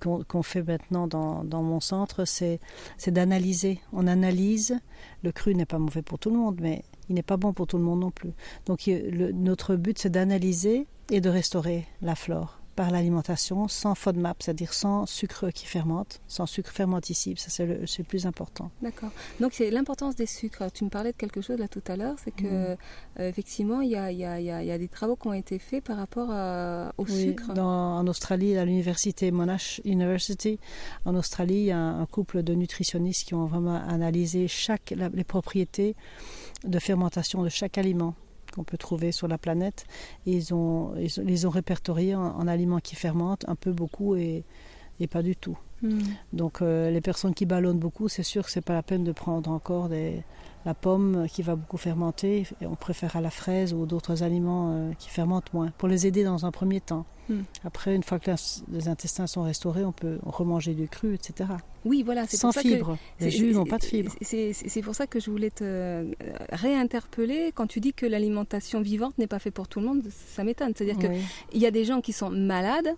qu'on 0.00 0.42
fait 0.42 0.62
maintenant 0.62 1.06
dans, 1.06 1.44
dans 1.44 1.62
mon 1.62 1.80
centre, 1.80 2.24
c'est 2.26 2.60
d'analyser. 3.06 3.80
On 3.92 4.06
analyse. 4.06 4.76
Le 5.22 5.32
cru 5.32 5.54
n'est 5.54 5.66
pas 5.66 5.78
mauvais 5.78 6.02
pour 6.02 6.18
tout 6.18 6.30
le 6.30 6.36
monde, 6.36 6.58
mais 6.60 6.82
il 7.08 7.14
n'est 7.14 7.22
pas 7.22 7.38
bon 7.38 7.54
pour 7.54 7.68
tout 7.68 7.78
le 7.78 7.84
monde 7.84 8.00
non 8.00 8.10
plus. 8.10 8.32
Donc 8.66 8.86
notre 8.88 9.76
but, 9.76 9.98
c'est 9.98 10.10
d'analyser 10.10 10.86
et 11.10 11.20
de 11.20 11.30
restaurer 11.30 11.86
la 12.02 12.16
flore 12.16 12.55
par 12.76 12.90
l'alimentation 12.90 13.68
sans 13.68 13.94
FODMAP, 13.94 14.42
c'est-à-dire 14.42 14.74
sans 14.74 15.06
sucre 15.06 15.50
qui 15.50 15.66
fermente, 15.66 16.20
sans 16.28 16.46
sucre 16.46 16.70
fermenticible. 16.70 17.38
Ça, 17.38 17.48
c'est 17.48 17.66
le, 17.66 18.04
plus 18.04 18.26
important. 18.26 18.70
D'accord. 18.82 19.10
Donc, 19.40 19.54
c'est 19.54 19.70
l'importance 19.70 20.14
des 20.14 20.26
sucres. 20.26 20.70
Tu 20.72 20.84
me 20.84 20.90
parlais 20.90 21.12
de 21.12 21.16
quelque 21.16 21.40
chose 21.40 21.58
là 21.58 21.68
tout 21.68 21.82
à 21.88 21.96
l'heure, 21.96 22.16
c'est 22.22 22.30
que 22.30 22.44
mm. 22.74 22.76
euh, 23.18 23.28
effectivement, 23.28 23.80
il 23.80 23.90
y 23.90 23.96
a, 23.96 24.12
y, 24.12 24.24
a, 24.24 24.40
y 24.40 24.70
a, 24.70 24.78
des 24.78 24.88
travaux 24.88 25.16
qui 25.16 25.26
ont 25.26 25.32
été 25.32 25.58
faits 25.58 25.82
par 25.82 25.96
rapport 25.96 26.28
au 26.98 27.04
oui, 27.04 27.22
sucre. 27.22 27.54
Dans, 27.54 27.96
en 27.98 28.06
Australie, 28.06 28.56
à 28.58 28.64
l'université 28.64 29.30
Monash 29.30 29.80
University, 29.84 30.60
en 31.06 31.14
Australie, 31.16 31.54
il 31.54 31.64
y 31.66 31.72
a 31.72 31.78
un, 31.78 32.06
couple 32.06 32.42
de 32.42 32.54
nutritionnistes 32.54 33.26
qui 33.26 33.34
ont 33.34 33.46
vraiment 33.46 33.74
analysé 33.74 34.46
chaque, 34.48 34.94
les 35.12 35.24
propriétés 35.24 35.96
de 36.64 36.78
fermentation 36.78 37.42
de 37.42 37.48
chaque 37.48 37.78
aliment 37.78 38.14
qu'on 38.56 38.64
peut 38.64 38.78
trouver 38.78 39.12
sur 39.12 39.28
la 39.28 39.38
planète. 39.38 39.86
ils, 40.24 40.52
ont, 40.54 40.94
ils 40.96 41.22
les 41.24 41.46
ont 41.46 41.50
répertoriés 41.50 42.14
en, 42.14 42.46
aliments 42.48 42.80
qui 42.80 42.96
fermentent, 42.96 43.44
un 43.48 43.54
peu, 43.54 43.72
beaucoup 43.72 44.16
et, 44.16 44.44
et 44.98 45.06
pas 45.06 45.22
du 45.22 45.36
tout. 45.36 45.58
Hmm. 45.82 46.00
Donc 46.32 46.62
euh, 46.62 46.90
les 46.90 47.02
personnes 47.02 47.34
qui 47.34 47.44
ballonnent 47.44 47.78
beaucoup, 47.78 48.08
c'est 48.08 48.22
sûr 48.22 48.44
que 48.44 48.50
c'est 48.50 48.64
pas 48.64 48.72
la 48.72 48.82
peine 48.82 49.04
de 49.04 49.12
prendre 49.12 49.50
encore 49.50 49.88
des, 49.88 50.24
la 50.66 50.74
pomme 50.74 51.26
qui 51.32 51.42
va 51.42 51.54
beaucoup 51.54 51.78
fermenter. 51.78 52.44
Et 52.60 52.66
on 52.66 52.74
préfère 52.74 53.16
à 53.16 53.20
la 53.20 53.30
fraise 53.30 53.72
ou 53.72 53.86
d'autres 53.86 54.22
aliments 54.24 54.72
euh, 54.72 54.92
qui 54.98 55.08
fermentent 55.08 55.54
moins, 55.54 55.72
pour 55.78 55.88
les 55.88 56.06
aider 56.06 56.24
dans 56.24 56.44
un 56.44 56.50
premier 56.50 56.80
temps. 56.80 57.06
Hmm. 57.28 57.42
Après, 57.64 57.94
une 57.94 58.02
fois 58.02 58.18
que 58.18 58.30
les 58.70 58.88
intestins 58.88 59.26
sont 59.26 59.42
restaurés, 59.42 59.84
on 59.84 59.92
peut 59.92 60.18
remanger 60.24 60.74
du 60.74 60.88
cru, 60.88 61.14
etc. 61.14 61.50
Oui, 61.84 62.02
voilà. 62.02 62.26
Sans 62.26 62.52
pour 62.52 62.62
fibre. 62.62 62.98
les 63.20 63.30
jus 63.30 63.52
n'ont 63.52 63.64
pas 63.64 63.78
de 63.78 63.84
fibres. 63.84 64.12
C'est 64.20 64.82
pour 64.82 64.94
ça 64.94 65.06
que 65.06 65.20
je 65.20 65.30
voulais 65.30 65.50
te 65.50 65.64
euh, 65.64 66.12
réinterpeller. 66.50 67.52
Quand 67.54 67.68
tu 67.68 67.80
dis 67.80 67.92
que 67.92 68.06
l'alimentation 68.06 68.80
vivante 68.80 69.16
n'est 69.18 69.26
pas 69.28 69.38
faite 69.38 69.54
pour 69.54 69.68
tout 69.68 69.80
le 69.80 69.86
monde, 69.86 70.02
ça 70.10 70.42
m'étonne. 70.44 70.72
C'est-à-dire 70.76 70.98
qu'il 70.98 71.60
y 71.60 71.66
a 71.66 71.70
des 71.70 71.84
gens 71.84 72.00
qui 72.00 72.12
sont 72.12 72.30
malades. 72.30 72.92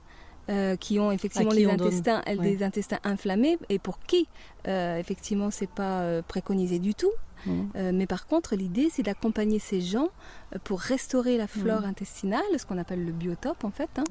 Euh, 0.50 0.76
qui 0.76 0.98
ont 0.98 1.12
effectivement 1.12 1.52
les 1.52 1.66
intestins, 1.66 2.22
des 2.40 2.62
intestins 2.62 3.00
inflammés 3.04 3.58
et 3.68 3.78
pour 3.78 3.98
qui 4.00 4.26
euh, 4.66 4.96
effectivement 4.96 5.50
c'est 5.50 5.68
pas 5.68 6.22
préconisé 6.22 6.78
du 6.78 6.94
tout. 6.94 7.12
Euh, 7.46 7.92
mais 7.94 8.06
par 8.06 8.26
contre, 8.26 8.56
l'idée, 8.56 8.88
c'est 8.90 9.02
d'accompagner 9.02 9.58
ces 9.58 9.80
gens 9.80 10.08
euh, 10.54 10.58
pour 10.64 10.80
restaurer 10.80 11.36
la 11.36 11.46
flore 11.46 11.84
intestinale, 11.84 12.42
ce 12.56 12.66
qu'on 12.66 12.78
appelle 12.78 13.04
le 13.04 13.12
biotope 13.12 13.64
en 13.64 13.70
fait, 13.70 13.90
hein, 13.98 14.04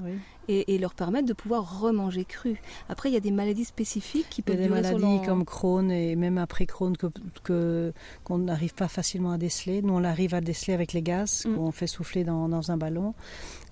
et, 0.48 0.78
leur 0.78 0.94
permettre 0.94 1.28
de 1.28 1.34
pouvoir 1.34 1.82
remanger 1.82 2.26
cru. 2.26 2.62
Après, 2.90 3.10
il 3.10 3.14
y 3.14 3.18
a 3.18 3.22
des 3.22 3.32
maladies 3.32 3.66
spécifiques 3.66 4.28
qui 4.30 4.42
peuvent 4.42 4.56
il 4.56 4.62
y 4.62 4.64
a 4.64 4.68
des 4.68 4.74
maladies 4.74 5.26
comme 5.26 5.46
Crohn 5.46 5.92
et 5.92 6.16
même 6.16 6.38
après 6.38 6.66
Crohn 6.66 6.96
que 7.44 7.94
qu'on 8.24 8.38
n'arrive 8.38 8.74
pas 8.74 8.88
facilement 8.88 9.32
à 9.32 9.38
déceler. 9.38 9.82
Nous, 9.82 9.94
on 9.94 10.04
arrive 10.04 10.34
à 10.34 10.42
déceler 10.42 10.74
avec 10.74 10.94
les 10.94 11.02
gaz 11.02 11.46
mm. 11.46 11.56
qu'on 11.56 11.72
fait 11.72 11.88
souffler 11.88 12.24
dans, 12.24 12.48
dans, 12.50 12.72
un 12.72 12.78
ballon. 12.78 13.14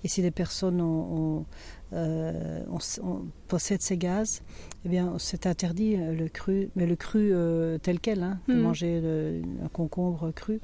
Et 0.04 0.08
si 0.08 0.22
des 0.22 0.30
personnes 0.30 0.80
ont, 0.80 1.46
euh, 1.92 2.64
on, 3.02 3.26
possède 3.46 3.80
ces 3.80 3.96
gaz, 3.96 4.42
eh 4.84 4.88
bien, 4.88 5.14
c'est 5.18 5.46
interdit 5.46 5.96
euh, 5.96 6.12
le 6.12 6.28
cru, 6.28 6.70
mais 6.74 6.84
le 6.84 6.96
cru 6.96 7.30
euh, 7.32 7.78
tel 7.78 8.00
quel, 8.00 8.22
hein, 8.24 8.40
de 8.48 8.54
mm. 8.54 8.60
manger 8.60 9.42
un 9.64 9.68
concombre 9.68 10.32
cru, 10.32 10.60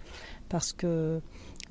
parce 0.48 0.72
que 0.72 1.20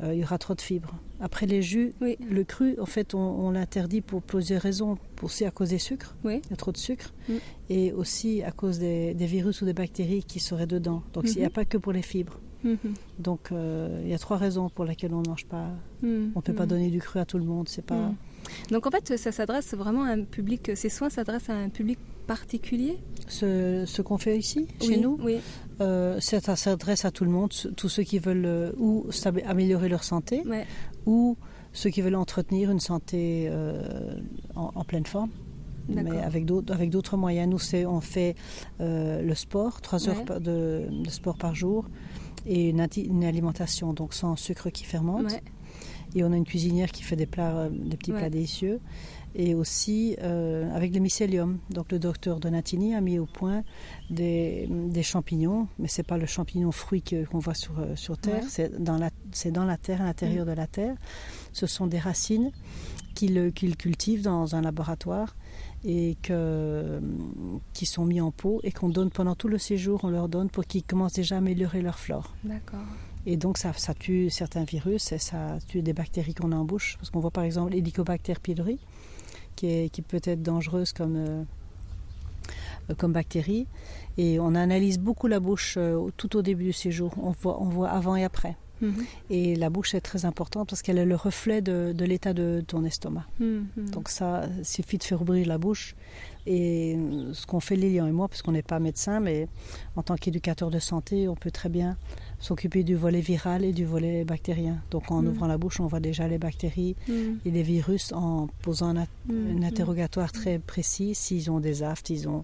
il 0.03 0.19
y 0.19 0.23
aura 0.23 0.37
trop 0.37 0.55
de 0.55 0.61
fibres. 0.61 0.93
Après 1.19 1.45
les 1.45 1.61
jus, 1.61 1.93
le 2.01 2.43
cru, 2.43 2.75
en 2.79 2.85
fait, 2.85 3.13
on, 3.13 3.51
l'interdit 3.51 4.01
pour 4.01 4.21
plusieurs 4.21 4.61
raisons. 4.61 4.97
Aussi 5.21 5.45
à 5.45 5.51
cause 5.51 5.69
des 5.69 5.77
sucres, 5.77 6.15
il 6.25 6.31
y 6.31 6.53
a 6.53 6.55
trop 6.55 6.71
de 6.71 6.77
sucre, 6.77 7.13
mm. 7.29 7.33
et 7.69 7.93
aussi 7.93 8.41
à 8.41 8.51
cause 8.51 8.79
des, 8.79 9.13
virus 9.13 9.61
ou 9.61 9.65
des 9.65 9.73
bactéries 9.73 10.23
qui 10.23 10.39
seraient 10.39 10.65
dedans. 10.65 11.03
Donc 11.13 11.25
il 11.27 11.37
n'y 11.37 11.45
a 11.45 11.49
mm-hmm. 11.49 11.51
pas 11.51 11.65
que 11.65 11.77
pour 11.77 11.91
les 11.91 12.01
fibres. 12.01 12.39
Mm-hmm. 12.65 12.75
Donc 13.19 13.49
il 13.51 14.07
y 14.07 14.13
a 14.15 14.17
trois 14.17 14.37
raisons 14.37 14.69
pour 14.69 14.85
lesquelles 14.85 15.13
on 15.13 15.21
ne 15.21 15.29
mange 15.29 15.45
pas. 15.45 15.67
Mm. 16.01 16.31
On 16.33 16.39
ne 16.39 16.41
peut 16.41 16.55
pas 16.55 16.65
donner 16.65 16.89
du 16.89 16.99
cru 16.99 17.19
à 17.19 17.25
tout 17.25 17.37
le 17.37 17.45
monde. 17.45 17.69
C'est 17.69 17.85
pas. 17.85 18.11
Donc 18.71 18.87
en 18.87 18.89
fait, 18.89 19.15
ça 19.15 19.31
s'adresse 19.31 19.75
vraiment 19.75 20.05
à 20.05 20.09
un 20.09 20.23
public, 20.23 20.71
ces 20.73 20.89
soins 20.89 21.11
s'adressent 21.11 21.51
à 21.51 21.55
un 21.55 21.69
public 21.69 21.99
particulier? 22.31 22.97
Ce, 23.27 23.83
ce 23.85 24.01
qu'on 24.01 24.17
fait 24.17 24.37
ici, 24.37 24.67
chez 24.81 24.97
nous? 24.97 25.17
Oui. 25.21 25.37
Euh, 25.79 26.19
ça 26.19 26.55
s'adresse 26.55 27.05
à 27.05 27.11
tout 27.11 27.23
le 27.23 27.31
monde, 27.31 27.51
tous 27.75 27.89
ceux 27.89 28.03
qui 28.03 28.19
veulent 28.19 28.45
euh, 28.45 28.71
ou 28.77 29.07
améliorer 29.45 29.89
leur 29.89 30.03
santé, 30.03 30.43
ou 31.05 31.37
ceux 31.73 31.89
qui 31.89 32.01
veulent 32.01 32.15
entretenir 32.15 32.71
une 32.71 32.79
santé 32.79 33.47
euh, 33.49 34.19
en, 34.55 34.83
pleine 34.83 35.05
forme. 35.05 35.31
Mais 35.89 36.19
avec 36.19 36.45
d'autres 36.45 37.17
moyens. 37.17 37.49
Nous, 37.49 37.87
on 37.87 38.01
fait 38.01 38.35
le 38.79 39.33
sport, 39.33 39.81
trois 39.81 40.07
heures 40.07 40.39
de, 40.39 40.87
sport 41.09 41.37
par 41.37 41.55
jour, 41.55 41.85
et 42.45 42.69
une, 42.69 42.87
une, 42.97 43.23
alimentation 43.23 43.93
donc 43.93 44.13
sans 44.13 44.35
sucre 44.35 44.69
qui 44.69 44.83
fermente. 44.83 45.41
Et 46.15 46.23
on 46.23 46.31
a 46.31 46.37
une 46.37 46.45
cuisinière 46.45 46.91
qui 46.91 47.03
fait 47.03 47.15
des 47.15 47.25
plats, 47.25 47.69
des 47.69 47.97
petits 47.97 48.11
plats 48.11 48.29
délicieux 48.29 48.79
et 49.35 49.55
aussi 49.55 50.17
euh, 50.21 50.73
avec 50.75 50.93
le 50.93 50.99
mycélium. 50.99 51.59
Donc 51.69 51.91
le 51.91 51.99
docteur 51.99 52.39
Donatini 52.39 52.95
a 52.95 53.01
mis 53.01 53.19
au 53.19 53.25
point 53.25 53.63
des, 54.09 54.67
des 54.69 55.03
champignons, 55.03 55.67
mais 55.79 55.87
ce 55.87 56.01
n'est 56.01 56.05
pas 56.05 56.17
le 56.17 56.25
champignon 56.25 56.71
fruit 56.71 57.01
qu'on 57.01 57.39
voit 57.39 57.53
sur, 57.53 57.79
euh, 57.79 57.95
sur 57.95 58.17
Terre, 58.17 58.43
c'est 58.47 58.81
dans, 58.81 58.97
la, 58.97 59.09
dans 59.51 59.65
la 59.65 59.77
Terre, 59.77 60.01
à 60.01 60.05
l'intérieur 60.05 60.45
mm. 60.45 60.49
de 60.49 60.53
la 60.53 60.67
Terre. 60.67 60.95
Ce 61.53 61.65
sont 61.65 61.87
des 61.87 61.99
racines 61.99 62.51
qu'il 63.15 63.75
cultive 63.75 64.23
dans 64.23 64.55
un 64.55 64.61
laboratoire 64.61 65.35
et 65.83 66.17
que, 66.21 66.99
qui 67.73 67.85
sont 67.85 68.05
mis 68.05 68.21
en 68.21 68.31
pot 68.31 68.59
et 68.63 68.71
qu'on 68.71 68.89
donne 68.89 69.11
pendant 69.11 69.35
tout 69.35 69.47
le 69.47 69.57
séjour, 69.57 70.01
on 70.03 70.09
leur 70.09 70.29
donne 70.29 70.49
pour 70.49 70.65
qu'ils 70.65 70.83
commencent 70.83 71.13
déjà 71.13 71.35
à 71.35 71.37
améliorer 71.39 71.81
leur 71.81 71.99
flore. 71.99 72.33
D'accord. 72.43 72.79
Et 73.25 73.37
donc 73.37 73.57
ça, 73.57 73.71
tue 73.93 74.29
certains 74.29 74.63
virus 74.63 75.11
et 75.11 75.19
ça 75.19 75.57
tue 75.67 75.81
des 75.81 75.93
bactéries 75.93 76.33
qu'on 76.33 76.51
a 76.51 76.55
en 76.55 76.65
bouche. 76.65 76.97
Parce 76.97 77.09
qu'on 77.09 77.19
voit 77.19 77.31
par 77.31 77.43
exemple 77.43 77.71
l'Helicobacter 77.71 78.33
pylori, 78.41 78.79
qui, 79.55 79.89
peut 80.07 80.21
être 80.23 80.41
dangereuse 80.41 80.91
comme, 80.91 81.15
euh, 81.15 81.43
comme 82.97 83.13
bactérie. 83.13 83.67
Et 84.17 84.39
on 84.39 84.55
analyse 84.55 84.99
beaucoup 84.99 85.27
la 85.27 85.39
bouche 85.39 85.75
euh, 85.77 86.09
tout 86.17 86.35
au 86.35 86.41
début 86.41 86.65
du 86.65 86.73
séjour. 86.73 87.13
On 87.21 87.31
voit, 87.31 87.61
on 87.61 87.69
voit 87.69 87.89
avant 87.89 88.15
et 88.15 88.23
après. 88.23 88.57
Mhm. 88.81 89.05
Et 89.29 89.55
la 89.55 89.69
bouche 89.69 89.93
est 89.95 90.01
très 90.01 90.25
importante 90.25 90.69
parce 90.69 90.81
qu'elle 90.81 90.97
est 90.97 91.05
le 91.05 91.15
reflet 91.15 91.61
de, 91.61 91.93
l'état 92.03 92.33
de 92.33 92.63
ton 92.65 92.83
estomac. 92.83 93.25
Mhm. 93.39 93.67
Donc 93.91 94.09
ça, 94.09 94.43
il 94.57 94.65
suffit 94.65 94.97
de 94.97 95.03
faire 95.03 95.21
ouvrir 95.21 95.47
la 95.47 95.57
bouche. 95.57 95.95
Et 96.47 96.97
ce 97.33 97.45
qu'on 97.45 97.59
fait 97.59 97.75
Lilian 97.75 98.07
et 98.07 98.11
moi, 98.11 98.27
parce 98.27 98.41
qu'on 98.41 98.51
n'est 98.51 98.63
pas 98.63 98.79
médecin, 98.79 99.19
mais 99.19 99.47
en 99.95 100.01
tant 100.01 100.15
qu'éducateur 100.15 100.71
de 100.71 100.79
santé, 100.79 101.27
on 101.27 101.35
peut 101.35 101.51
très 101.51 101.69
bien 101.69 101.97
s'occuper 102.39 102.83
du 102.83 102.95
volet 102.95 103.21
viral 103.21 103.63
et 103.63 103.73
du 103.73 103.85
volet 103.85 104.25
bactérien. 104.25 104.81
Donc 104.89 105.11
en 105.11 105.21
mm. 105.21 105.27
ouvrant 105.27 105.45
la 105.47 105.59
bouche, 105.59 105.79
on 105.79 105.85
voit 105.85 105.99
déjà 105.99 106.27
les 106.27 106.39
bactéries 106.39 106.95
et 107.45 107.51
les 107.51 107.61
virus 107.61 108.11
en 108.11 108.47
posant 108.63 108.95
un, 108.97 109.05
mm. 109.27 109.63
interrogatoire 109.63 110.31
très 110.31 110.57
précis. 110.57 111.13
S'ils 111.13 111.51
ont 111.51 111.59
des 111.59 111.83
aftes, 111.83 112.09
ils 112.09 112.27
ont 112.27 112.43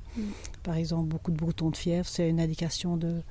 par 0.62 0.76
exemple 0.76 1.08
beaucoup 1.08 1.32
de 1.32 1.38
boutons 1.38 1.72
de 1.72 1.78
fièvre, 1.78 2.08
c'est 2.08 2.30
une 2.30 2.40
indication 2.40 2.98
de 2.98 3.22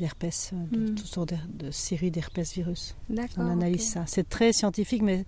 l'herpès, 0.00 0.52
de 0.72 0.88
toutes 0.88 1.06
sortes 1.06 1.34
de, 1.54 1.70
séries 1.70 2.10
d'herpès 2.10 2.52
virus. 2.52 2.96
On 3.36 3.48
analyse 3.48 3.88
ça. 3.90 4.04
C'est 4.06 4.28
très 4.28 4.52
scientifique, 4.52 5.02
mais 5.02 5.24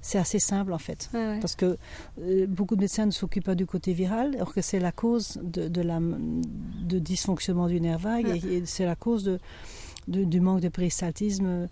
c'est 0.00 0.18
assez 0.18 0.38
simple 0.38 0.72
en 0.72 0.78
fait. 0.78 1.10
Parce 1.12 1.56
que 1.56 1.76
euh, 2.20 2.46
beaucoup 2.46 2.76
de 2.76 2.80
médecins 2.80 3.06
ne 3.06 3.10
s'occupent 3.10 3.44
pas 3.44 3.54
du 3.54 3.66
côté 3.66 3.92
viral, 3.92 4.34
alors 4.34 4.52
que 4.52 4.60
c'est 4.62 4.80
la 4.80 4.92
cause 4.92 5.38
de, 5.42 5.82
la, 5.82 6.00
de 6.00 6.98
dysfonctionnement 6.98 7.68
du 7.68 7.80
nerf 7.80 7.98
vague 7.98 8.44
et 8.44 8.62
c'est 8.64 8.84
la 8.84 8.96
cause 8.96 9.24
de 9.24 9.38
du 10.08 10.40
manque 10.40 10.60
de 10.60 10.68
péristaltisme, 10.68 11.68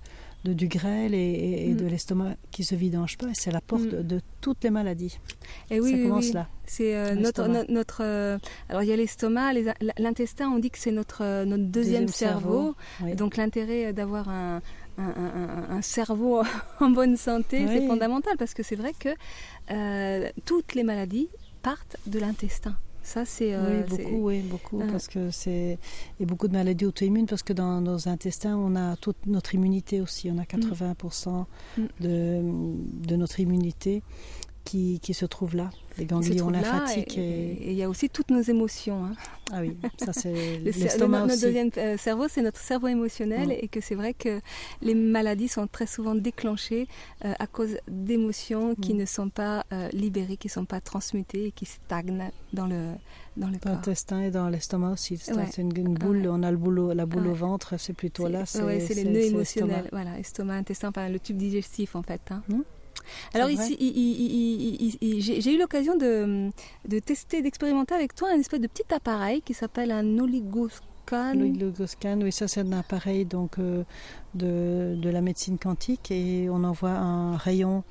de, 0.47 0.53
du 0.53 0.69
grêle 0.69 1.15
et, 1.15 1.75
de 1.75 1.85
mm. 1.85 1.89
l'estomac 1.89 2.37
qui 2.51 2.65
se 2.65 2.75
vidange 2.75 3.19
pas. 3.19 3.29
C'est 3.35 3.51
la 3.51 3.61
porte 3.61 3.93
mm. 3.93 4.03
de 4.03 4.21
toutes 4.41 4.63
les 4.65 4.71
maladies. 4.71 5.19
Et 5.71 5.81
oui, 5.81 5.93
Ça 5.93 5.99
commence 5.99 6.33
là. 6.33 6.49
C'est 6.67 6.97
euh, 6.97 7.15
notre, 7.15 7.47
notre, 7.71 8.03
euh, 8.03 8.39
alors 8.69 8.83
il 8.83 8.89
y 8.89 8.93
a 8.93 8.97
l'estomac, 8.97 9.53
l'intestin. 9.99 10.51
On 10.51 10.59
dit 10.59 10.71
que 10.71 10.79
c'est 10.79 10.93
notre 10.93 11.23
euh, 11.23 11.45
notre 11.45 11.65
deuxième, 11.65 12.09
cerveau. 12.09 12.75
Donc 13.17 13.37
l'intérêt 13.37 13.93
d'avoir 13.93 14.29
un, 14.29 14.61
un, 14.99 15.83
cerveau 15.83 16.43
en 16.81 16.91
bonne 16.91 17.17
santé, 17.17 17.67
c'est 17.67 17.87
fondamental 17.87 18.37
parce 18.39 18.55
que 18.55 18.63
c'est 18.63 18.77
vrai 18.77 18.93
que 18.99 19.11
toutes 20.45 20.75
les 20.75 20.83
maladies 20.83 21.29
partent 21.63 21.97
de 22.07 22.19
l'intestin. 22.19 22.77
Ça, 23.07 23.25
c'est. 23.25 23.55
Euh, 23.55 23.83
oui, 23.89 23.89
beaucoup, 23.89 24.27
oui, 24.27 24.41
beaucoup. 24.41 24.81
Ah. 24.83 24.89
Parce 24.91 25.07
que 25.07 25.31
c'est. 25.31 25.79
Et 26.19 26.27
beaucoup 26.27 26.49
de 26.49 26.53
maladies 26.53 26.87
auto-immunes, 26.87 27.27
parce 27.27 27.45
que 27.45 27.53
dans 27.53 27.81
nos 27.81 28.09
intestins, 28.09 28.57
on 28.57 28.75
a 28.75 28.97
toute 28.97 29.27
notre 29.27 29.55
immunité 29.55 30.01
aussi. 30.01 30.29
On 30.29 30.39
a 30.39 30.43
80% 30.43 31.45
mm. 31.79 31.83
de, 32.01 32.43
de 33.07 33.17
notre 33.17 33.39
immunité 33.39 34.03
qui, 34.67 35.01
qui, 35.01 35.15
se 35.15 35.25
trouve 35.25 35.55
là, 35.57 35.71
les 35.97 36.05
ganglions 36.05 36.51
lymphatiques. 36.51 37.17
Et 37.17 37.71
il 37.71 37.75
y 37.75 37.83
a 37.83 37.89
aussi 37.89 38.11
toutes 38.11 38.31
nos 38.31 38.43
émotions. 38.43 39.05
Hein. 39.05 39.13
Ah 39.53 39.61
oui, 39.61 39.77
ça 39.97 40.13
c'est 40.13 40.59
l'estomac 40.65 41.25
aussi. 41.25 41.29
Notre 41.29 41.43
deuxième 41.43 41.71
euh, 41.77 41.97
cerveau, 41.97 42.27
c'est 42.29 42.43
notre 42.43 42.59
cerveau 42.59 42.89
émotionnel 42.89 43.53
et 43.53 43.69
que 43.69 43.81
c'est 43.81 43.95
vrai 43.95 44.13
que 44.13 44.41
les 44.83 44.95
maladies 44.95 45.49
sont 45.49 45.69
très 45.69 45.87
souvent 45.87 46.17
déclenchées 46.17 46.89
euh, 47.25 47.33
à 47.39 47.47
cause 47.47 47.79
d'émotions 47.89 48.75
qui 48.75 48.95
ne 48.95 49.07
sont 49.07 49.29
pas 49.29 49.65
euh, 49.73 49.89
libérées, 49.93 50.37
qui 50.37 50.49
ne 50.49 50.53
sont 50.53 50.65
pas 50.65 50.81
transmutées 50.81 51.47
et 51.47 51.53
qui 51.53 51.65
stagnent 51.65 52.31
dans 52.53 52.67
le 52.67 52.93
dans 53.37 53.49
le 53.49 53.59
corps. 53.59 53.73
l'intestin 53.73 54.23
et 54.23 54.31
dans 54.31 54.49
l'estomac 54.49 54.93
aussi. 54.93 55.17
C'est 55.19 55.59
une, 55.59 55.71
boule, 55.95 56.27
on 56.29 56.43
a 56.43 56.51
le 56.51 56.57
boulot, 56.57 56.93
la 56.93 57.07
boule 57.07 57.29
au 57.29 57.35
ventre, 57.35 57.79
c'est 57.79 57.93
plutôt 57.93 58.27
là. 58.29 58.47
C'est 58.47 58.95
les 58.95 59.05
nœuds 59.05 59.27
émotionnels. 59.27 59.89
Voilà, 59.93 60.19
estomac, 60.19 60.55
intestin, 60.55 60.89
enfin, 60.89 61.09
le 61.09 61.21
tube 61.21 61.37
digestif 61.37 61.95
en 61.95 62.03
fait. 62.03 62.21
Hein. 62.31 62.43
Hmm? 62.49 62.63
Alors 63.35 63.51
ici, 63.51 63.77
j'ai 65.21 65.55
eu 65.55 65.59
l'occasion 65.59 65.97
de, 65.97 66.51
tester, 67.01 67.43
d'expérimenter 67.43 67.95
avec 67.95 68.15
toi 68.15 68.31
un 68.31 68.39
espèce 68.39 68.61
de 68.61 68.67
petit 68.67 68.95
appareil 68.95 69.43
qui 69.43 69.55
s'appelle 69.55 69.91
un 69.91 70.19
oligoscan. 70.19 70.87
L'oligoscan, 71.13 72.21
oui, 72.23 72.33
ça 72.33 72.49
c'est 72.49 72.61
un 72.61 72.73
appareil 72.73 73.25
donc 73.25 73.59
euh, 73.59 73.85
de, 74.35 75.09
la 75.09 75.21
médecine 75.21 75.59
quantique 75.59 76.11
et 76.11 76.49
on 76.51 76.65
envoie 76.65 76.91
un 76.91 77.37
rayon, 77.37 77.85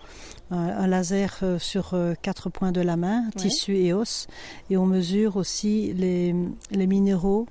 un, 0.52 0.88
laser 0.88 1.40
euh, 1.44 1.58
sur 1.58 1.94
euh, 1.94 2.14
quatre 2.22 2.50
points 2.50 2.72
de 2.72 2.82
la 2.82 2.98
main, 2.98 3.30
tissu 3.38 3.78
et 3.78 3.94
os, 3.94 4.28
et 4.70 4.78
on 4.78 4.86
mesure 4.86 5.38
aussi 5.38 5.94
les, 5.94 6.34
minéraux 6.74 7.48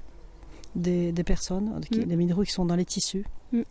des, 0.75 1.12
personnes, 1.25 1.80
mm. 1.90 1.97
les 1.97 2.16
minéraux 2.16 2.42
qui 2.42 2.52
sont 2.52 2.66
dans 2.66 2.76
les 2.76 2.85
tissus. 2.85 3.25
Mm. 3.52 3.62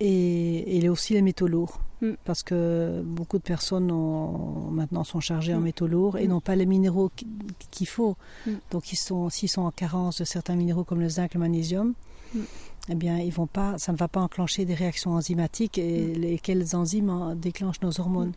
Et, 0.00 0.78
et 0.78 0.88
aussi 0.88 1.14
les 1.14 1.22
métaux 1.22 1.48
lourds. 1.48 1.80
Mm. 2.00 2.12
Parce 2.24 2.42
que 2.42 3.02
beaucoup 3.04 3.38
de 3.38 3.42
personnes 3.42 3.90
ont, 3.90 4.70
maintenant 4.70 5.04
sont 5.04 5.20
chargées 5.20 5.54
en 5.54 5.60
mm. 5.60 5.64
métaux 5.64 5.86
lourds 5.86 6.18
et 6.18 6.26
mm. 6.26 6.30
n'ont 6.30 6.40
pas 6.40 6.56
les 6.56 6.66
minéraux 6.66 7.10
qu'il 7.70 7.88
faut. 7.88 8.16
Donc 8.70 8.84
sont, 8.86 9.30
s'ils 9.30 9.48
sont 9.48 9.62
en 9.62 9.70
carence 9.70 10.18
de 10.18 10.24
certains 10.24 10.54
minéraux 10.54 10.84
comme 10.84 11.00
le 11.00 11.08
zinc, 11.08 11.34
le 11.34 11.40
magnésium, 11.40 11.94
eh 12.90 12.94
bien, 12.94 13.18
ils 13.18 13.32
vont 13.32 13.46
pas, 13.46 13.78
ça 13.78 13.92
ne 13.92 13.96
va 13.96 14.08
pas 14.08 14.20
enclencher 14.20 14.64
des 14.64 14.74
réactions 14.74 15.12
enzymatiques 15.12 15.78
et 15.78 16.14
lesquelles 16.14 16.74
enzymes 16.74 17.34
déclenchent 17.36 17.82
nos 17.82 18.00
hormones. 18.00 18.32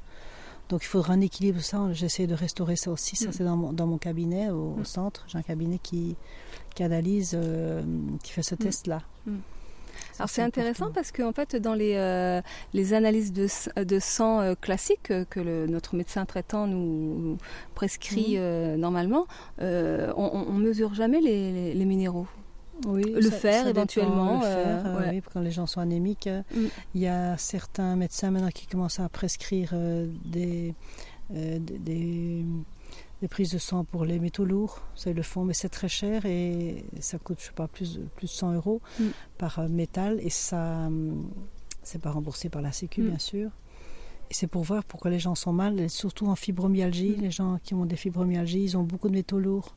Donc 0.69 0.83
il 0.83 0.87
faudra 0.87 1.13
un 1.13 1.21
équilibre 1.21 1.59
ça. 1.59 1.91
J'essaie 1.91 2.27
de 2.27 2.33
restaurer 2.33 2.77
ça 2.77 2.91
aussi. 2.91 3.17
Ça 3.17 3.33
c'est 3.33 3.43
dans 3.43 3.57
mon, 3.57 3.73
dans 3.73 3.87
mon, 3.87 3.97
cabinet 3.97 4.49
au, 4.49 4.77
centre. 4.83 5.25
J'ai 5.27 5.37
un 5.37 5.41
cabinet 5.41 5.79
qui, 5.79 6.15
qui 6.75 6.83
analyse, 6.83 7.33
euh, 7.35 7.83
qui 8.23 8.31
fait 8.31 8.43
ce 8.43 8.55
test-là. 8.55 9.01
Alors 10.21 10.29
c'est 10.29 10.43
intéressant 10.43 10.91
parce 10.91 11.11
qu'en 11.11 11.31
fait 11.31 11.55
dans 11.55 11.73
les, 11.73 11.95
euh, 11.95 12.41
les 12.75 12.93
analyses 12.93 13.33
de, 13.33 13.47
de 13.83 13.99
sang 13.99 14.39
euh, 14.39 14.53
classiques 14.53 15.11
que 15.31 15.39
le, 15.39 15.65
notre 15.65 15.95
médecin 15.95 16.25
traitant 16.25 16.67
nous 16.67 17.37
prescrit 17.73 18.35
mhm. 18.35 18.37
euh, 18.37 18.77
normalement, 18.77 19.25
on, 19.59 20.53
ne 20.53 20.61
mesure 20.61 20.93
jamais 20.93 21.21
les, 21.21 21.73
les, 21.73 21.85
minéraux. 21.85 22.27
Oui, 22.85 23.03
le 23.03 23.29
fer 23.31 23.67
éventuellement. 23.67 24.41
oui, 24.99 25.21
quand 25.33 25.39
les 25.41 25.51
gens 25.51 25.65
sont 25.65 25.81
anémiques, 25.81 26.29
mm. 26.55 26.65
il 26.93 27.01
y 27.01 27.07
a 27.07 27.35
certains 27.37 27.95
médecins 27.95 28.29
maintenant 28.29 28.49
qui 28.49 28.67
commencent 28.67 28.99
à 28.99 29.09
prescrire 29.09 29.73
des 30.25 30.75
euh, 31.35 31.59
des, 31.59 32.43
des, 33.21 33.27
prises 33.27 33.51
de 33.51 33.57
sang 33.57 33.83
pour 33.83 34.05
les 34.05 34.19
métaux 34.19 34.45
lourds. 34.45 34.81
Ils 35.05 35.13
le 35.13 35.21
font, 35.23 35.43
mais 35.45 35.53
c'est 35.53 35.69
très 35.69 35.87
cher 35.89 36.25
et 36.25 36.83
ça 36.99 37.17
coûte, 37.19 37.37
je 37.39 37.45
sais 37.45 37.51
pas, 37.53 37.67
plus, 37.67 37.99
plus 38.15 38.27
de 38.27 38.31
100 38.31 38.53
euros 38.53 38.81
Mm. 38.99 39.03
par 39.37 39.59
euh, 39.59 39.67
métal. 39.67 40.19
Et 40.21 40.29
ça, 40.29 40.85
hum, 40.87 41.29
c'est 41.83 42.01
pas 42.01 42.11
remboursé 42.11 42.49
par 42.49 42.61
la 42.61 42.71
Sécu, 42.71 43.01
Mm. 43.01 43.07
bien 43.09 43.19
sûr. 43.19 43.49
Et 44.29 44.33
c'est 44.33 44.47
pour 44.47 44.63
voir 44.63 44.83
pourquoi 44.85 45.11
les 45.11 45.19
gens 45.19 45.35
sont 45.35 45.51
mal, 45.53 45.79
et 45.79 45.89
surtout 45.89 46.27
en 46.27 46.35
fibromyalgie. 46.35 47.15
Mm. 47.17 47.21
Les 47.21 47.31
gens 47.31 47.59
qui 47.63 47.73
ont 47.73 47.85
des 47.85 47.95
fibromyalgies, 47.97 48.63
ils 48.63 48.77
ont 48.77 48.83
beaucoup 48.83 49.09
de 49.09 49.13
métaux 49.13 49.39
lourds. 49.39 49.75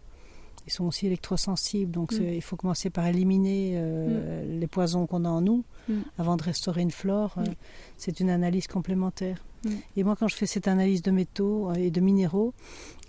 Ils 0.67 0.73
sont 0.73 0.87
aussi 0.87 1.07
électrosensibles, 1.07 1.91
donc 1.91 2.13
Mm. 2.13 2.17
c'est- 2.17 2.37
il 2.37 2.41
faut 2.43 2.57
commencer 2.57 2.89
par 2.89 3.07
éliminer 3.07 3.73
euh, 3.77 4.59
les 4.59 4.67
poisons 4.67 5.07
qu'on 5.07 5.25
a 5.25 5.29
en 5.29 5.41
nous 5.43 5.65
Mm. 5.89 5.95
avant 6.19 6.37
de 6.37 6.43
restaurer 6.43 6.81
une 6.83 6.91
flore. 6.93 7.35
Mm. 7.37 7.41
Euh, 7.43 7.53
C'est 7.99 8.21
une 8.21 8.31
analyse 8.31 8.67
complémentaire. 8.67 9.45
Mm. 9.65 9.69
Et 9.97 10.05
moi, 10.05 10.17
quand 10.17 10.29
je 10.29 10.37
fais 10.37 10.47
cette 10.47 10.69
analyse 10.69 11.03
de 11.03 11.11
métaux 11.11 11.71
euh, 11.71 11.75
et 11.75 11.91
de 11.91 12.01
minéraux, 12.01 12.53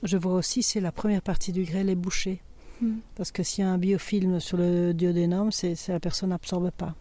je 0.03 0.17
vois 0.17 0.33
aussi 0.33 0.63
c'est 0.63 0.81
la 0.81 0.91
première 0.91 1.21
partie 1.21 1.51
du 1.51 1.63
grêle 1.63 1.89
est 1.89 1.95
bouchée. 1.95 2.41
Mm. 2.81 2.95
Parce 3.15 3.31
que 3.31 3.43
s'il 3.43 3.63
y 3.63 3.67
a 3.67 3.71
un 3.71 3.77
biofilm 3.77 4.39
sur 4.39 4.57
le 4.57 4.93
duodénum, 4.93 5.51
c'est 5.51 5.75
c'est 5.75 5.91
la 5.93 6.00
personne 6.00 6.29
n'absorbe 6.29 6.71
pas. 6.71 6.95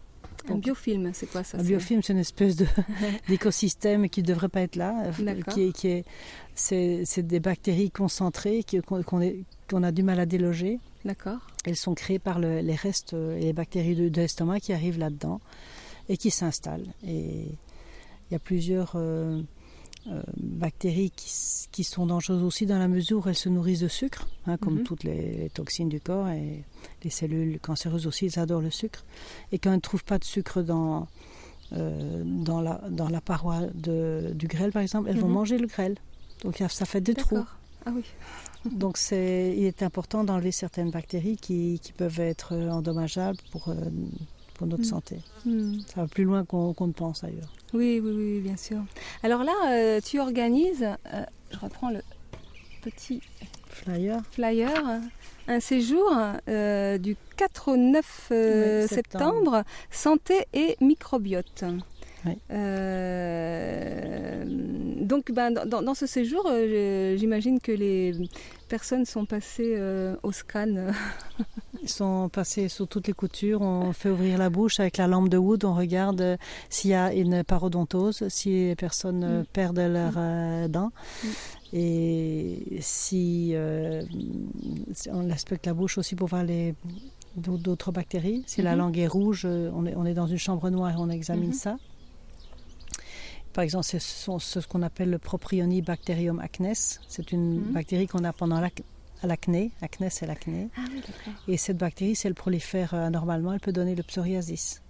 Un 0.47 0.55
biofilm, 0.57 1.09
c'est 1.13 1.25
quoi 1.25 1.43
ça 1.43 1.57
un 1.57 1.63
biofilm, 1.63 2.03
c'est 2.03 2.13
une 2.13 2.19
espèce 2.19 2.55
de- 2.55 2.67
d'écosystème 3.27 4.09
qui 4.09 4.21
ne 4.21 4.27
devrait 4.27 4.49
pas 4.49 4.61
être 4.61 4.75
là. 4.75 5.05
euh. 5.07 5.41
Qui 5.51 5.63
est, 5.63 5.71
qui 5.71 5.87
est, 5.87 6.05
c'est, 6.53 7.01
c'est 7.05 7.25
des 7.25 7.39
bactéries 7.39 7.89
concentrées 7.91 8.63
qu'on, 8.85 9.01
qu'on 9.03 9.21
est- 9.21 9.39
qu'on 9.69 9.81
a 9.83 9.91
du 9.91 10.03
mal 10.03 10.19
à 10.19 10.25
déloger. 10.27 10.79
D'accord. 11.03 11.39
Elles 11.65 11.75
sont 11.75 11.95
créées 11.95 12.19
par 12.19 12.39
le- 12.39 12.59
les 12.59 12.75
restes 12.75 13.13
euh, 13.15 13.37
et 13.37 13.41
les 13.41 13.53
bactéries 13.53 13.95
de, 13.95 14.09
de 14.09 14.21
l'estomac 14.21 14.59
qui 14.59 14.71
arrivent 14.73 14.99
là-dedans 14.99 15.39
et 16.09 16.17
qui 16.17 16.29
s'installent. 16.29 16.93
Et 17.07 17.47
il 18.29 18.33
y 18.33 18.35
a 18.35 18.39
plusieurs 18.39 18.93
euh, 18.95 19.41
euh, 20.07 20.21
bactéries 20.37 21.11
qui, 21.11 21.83
sont 21.83 22.05
dangereuses 22.05 22.43
aussi 22.43 22.65
dans 22.65 22.79
la 22.79 22.87
mesure 22.87 23.25
où 23.25 23.29
elles 23.29 23.35
se 23.35 23.49
nourrissent 23.49 23.79
de 23.81 23.87
sucre, 23.87 24.27
hein, 24.47 24.57
comme 24.57 24.75
Mhm. 24.75 24.83
toutes 24.83 25.03
les, 25.03 25.33
les 25.37 25.49
toxines 25.49 25.89
du 25.89 25.99
corps 25.99 26.29
et 26.29 26.63
les 27.03 27.09
cellules 27.09 27.59
cancéreuses 27.59 28.07
aussi, 28.07 28.25
elles 28.27 28.39
adorent 28.39 28.61
le 28.61 28.71
sucre. 28.71 29.03
Et 29.51 29.59
quand 29.59 29.69
elles 29.71 29.75
ne 29.77 29.81
trouvent 29.81 30.03
pas 30.05 30.17
de 30.19 30.23
sucre 30.23 30.61
dans, 30.61 31.07
euh, 31.73 32.23
dans, 32.25 32.61
la, 32.61 32.81
dans 32.89 33.09
la 33.09 33.21
paroi 33.21 33.61
de- 33.73 34.31
du 34.33 34.47
grêle, 34.47 34.71
par 34.71 34.81
exemple, 34.81 35.09
elles 35.09 35.19
vont 35.19 35.27
Mhm. 35.27 35.33
manger 35.33 35.57
le 35.57 35.67
grêle. 35.67 35.95
Donc 36.43 36.57
ça 36.69 36.85
fait 36.85 37.01
des 37.01 37.13
trous. 37.15 37.43
Ah 37.85 37.91
oui. 37.95 38.03
Donc 38.71 38.97
il 39.11 39.15
est 39.65 39.83
important 39.83 40.23
d'enlever 40.23 40.51
certaines 40.51 40.89
bactéries 40.91 41.37
qui, 41.37 41.79
qui 41.83 41.91
peuvent 41.93 42.19
être 42.19 42.55
endommageables 42.55 43.37
pour, 43.51 43.71
pour 44.55 44.65
notre 44.67 44.81
Mm. 44.83 44.85
santé. 44.85 45.17
Hmm. 45.45 45.77
Ça 45.93 46.01
va 46.01 46.07
plus 46.07 46.23
loin 46.23 46.43
qu'on, 46.45 46.73
ne 46.87 46.91
pense 46.93 47.23
ailleurs. 47.23 47.53
Oui, 47.73 48.01
oui, 48.03 48.11
oui, 48.15 48.39
bien 48.41 48.57
sûr. 48.57 48.77
Alors 49.21 49.43
là, 49.43 49.53
euh, 49.69 49.99
tu 50.03 50.19
organises, 50.19 50.83
euh, 51.13 51.23
je 51.51 51.59
reprends 51.59 51.91
le 51.91 52.01
petit 52.81 53.21
Flyer 53.69 54.21
flyer, 54.31 54.71
un 55.49 55.59
séjour 55.59 56.09
euh, 56.47 56.97
du 56.97 57.17
4 57.35 57.71
au 57.73 57.77
9 57.77 58.29
euh, 58.31 58.81
Oui, 58.83 58.87
septembre. 58.87 59.33
septembre, 59.35 59.63
santé 59.91 60.45
et 60.53 60.77
microbiote. 60.79 61.65
Oui. 62.25 62.37
Donc, 65.05 65.31
ben, 65.31 65.51
dans, 65.51 65.81
dans 65.81 65.93
ce 65.93 66.05
séjour, 66.07 66.49
j'imagine 67.17 67.59
que 67.59 67.71
les 67.71 68.13
personnes 68.75 69.05
sont 69.05 69.25
passées 69.25 69.75
euh, 69.77 70.17
au 70.23 70.33
scan. 70.33 70.67
Ils 71.81 71.87
sont 71.87 72.27
passés 72.27 72.67
sur 72.67 72.87
toutes 72.89 73.07
les 73.07 73.13
coutures. 73.13 73.61
On 73.61 73.93
fait 73.93 74.09
ouvrir 74.09 74.37
la 74.37 74.49
bouche 74.49 74.81
avec 74.81 74.97
la 74.97 75.07
lampe 75.07 75.29
de 75.29 75.37
Wood. 75.37 75.63
On 75.63 75.73
regarde 75.73 76.19
euh, 76.19 76.37
s'il 76.69 76.91
y 76.91 76.93
a 76.93 77.13
une 77.13 77.43
parodontose, 77.45 78.27
si 78.27 78.49
les 78.49 78.75
personnes 78.75 79.23
euh, 79.23 79.41
Mm. 79.41 79.45
perdent 79.53 79.79
leurs 79.79 80.15
euh, 80.17 80.67
dents. 80.67 80.91
Mm. 81.23 81.27
Et 81.73 82.77
si, 82.81 83.53
si 84.93 85.09
on 85.11 85.29
inspecte 85.29 85.65
la 85.65 85.73
bouche 85.73 85.97
aussi 85.97 86.15
pour 86.15 86.27
voir 86.27 86.43
les 86.43 86.75
d'autres 87.37 87.91
bactéries. 87.91 88.43
Si 88.47 88.61
la 88.61 88.71
Mhm. 88.73 88.77
langue 88.79 88.97
est 88.97 89.07
rouge, 89.07 89.45
on 89.45 89.85
est, 89.85 89.95
on 89.95 90.05
est 90.05 90.13
dans 90.13 90.27
une 90.27 90.37
chambre 90.37 90.69
noire 90.69 90.91
et 90.91 90.95
on 90.97 91.09
examine 91.09 91.47
Mhm. 91.49 91.53
ça. 91.65 91.77
Par 93.55 93.63
exemple, 93.63 93.85
ce 93.85 93.99
sont 93.99 94.37
ce 94.37 94.59
qu'on 94.59 94.81
appelle 94.83 95.09
le 95.09 95.17
Propionibacterium 95.17 96.39
acnes. 96.39 96.73
C'est 97.07 97.31
une 97.31 97.61
Mhm. 97.61 97.71
bactérie 97.73 98.05
qu'on 98.07 98.23
a 98.25 98.33
pendant 98.33 98.59
l'acné. 99.23 99.71
Acné, 99.81 100.09
c'est 100.09 100.27
l'acné. 100.27 100.69
Ah 100.77 100.81
oui. 100.93 101.01
Et 101.47 101.57
cette 101.57 101.77
bactérie, 101.77 102.15
si 102.15 102.27
elle 102.27 102.35
prolifère 102.35 102.93
euh, 102.93 103.05
anormalement, 103.07 103.53
elle 103.53 103.61
peut 103.61 103.71
donner 103.71 103.95
le 103.95 104.03
psoriasis. 104.03 104.81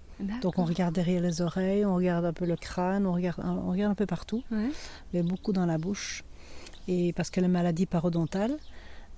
Donc 0.42 0.58
on 0.58 0.64
regarde 0.66 0.96
derrière 0.96 1.22
les 1.22 1.42
oreilles, 1.42 1.86
on 1.86 1.94
regarde 1.96 2.26
un 2.26 2.34
peu 2.34 2.46
le 2.46 2.56
crâne, 2.56 3.06
on 3.06 3.14
regarde, 3.14 3.40
on 3.46 3.70
regarde 3.70 3.92
un 3.92 3.96
peu 3.96 4.06
partout, 4.06 4.44
Ouais. 4.50 4.70
mais 5.14 5.22
beaucoup 5.22 5.52
dans 5.54 5.66
la 5.66 5.78
bouche. 5.78 6.24
Et 6.88 7.14
parce 7.14 7.30
que 7.30 7.42
la 7.42 7.50
maladie 7.50 7.86
parodontale, 7.86 8.56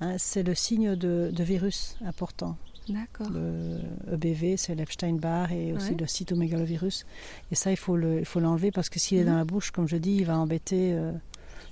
hein, 0.01 0.15
c'est 0.17 0.41
le 0.43 0.55
signe 0.55 0.95
de, 0.95 1.29
de 1.31 1.43
virus 1.43 1.97
important. 2.03 2.57
D'accord. 2.89 3.29
Le 3.29 3.79
EBV, 4.13 4.57
c'est 4.57 4.75
l'Epstein-Barr 4.75 5.51
et 5.51 5.73
aussi 5.73 5.91
Ouais. 5.91 5.97
le 5.99 6.07
cytomégalovirus. 6.07 7.05
Et 7.51 7.55
ça, 7.55 7.71
il 7.71 7.77
faut 7.77 7.95
le- 7.97 8.19
il 8.19 8.25
faut 8.25 8.39
l'enlever 8.39 8.71
parce 8.71 8.89
que 8.89 8.99
s'il 8.99 9.17
est 9.17 9.21
Mhm. 9.23 9.27
dans 9.29 9.35
la 9.37 9.45
bouche, 9.45 9.71
comme 9.71 9.87
je 9.87 9.97
dis, 9.97 10.15
il 10.17 10.25
va 10.25 10.37
embêter, 10.37 10.93
euh, 10.93 11.11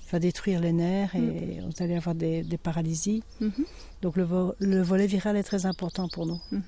il 0.06 0.10
va 0.12 0.18
détruire 0.18 0.60
les 0.60 0.72
nerfs 0.72 1.14
et 1.16 1.60
vous 1.64 1.82
allez 1.82 1.96
avoir 1.96 2.14
des, 2.14 2.42
des 2.42 2.58
paralysies. 2.58 3.22
Mhm, 3.40 3.52
Donc 4.02 4.16
le, 4.16 4.24
vo- 4.24 4.54
le 4.58 4.82
volet 4.82 5.06
viral 5.06 5.36
est 5.36 5.42
très 5.42 5.64
important 5.66 6.08
pour 6.08 6.26
nous. 6.26 6.40
mhm. 6.52 6.62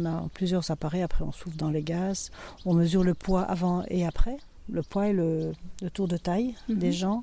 On 0.00 0.06
a 0.06 0.28
plusieurs 0.34 0.70
appareils, 0.72 1.02
après 1.02 1.22
on 1.22 1.30
souffle 1.30 1.56
dans 1.56 1.70
les 1.70 1.82
gaz, 1.82 2.30
on 2.64 2.74
mesure 2.74 3.04
le 3.04 3.14
poids 3.14 3.42
avant 3.42 3.84
et 3.88 4.04
après, 4.04 4.38
le 4.68 4.82
poids 4.82 5.06
et 5.08 5.12
le, 5.12 5.52
le 5.82 5.90
tour 5.90 6.08
de 6.08 6.16
taille 6.16 6.54
des 6.68 6.90
gens. 6.90 7.22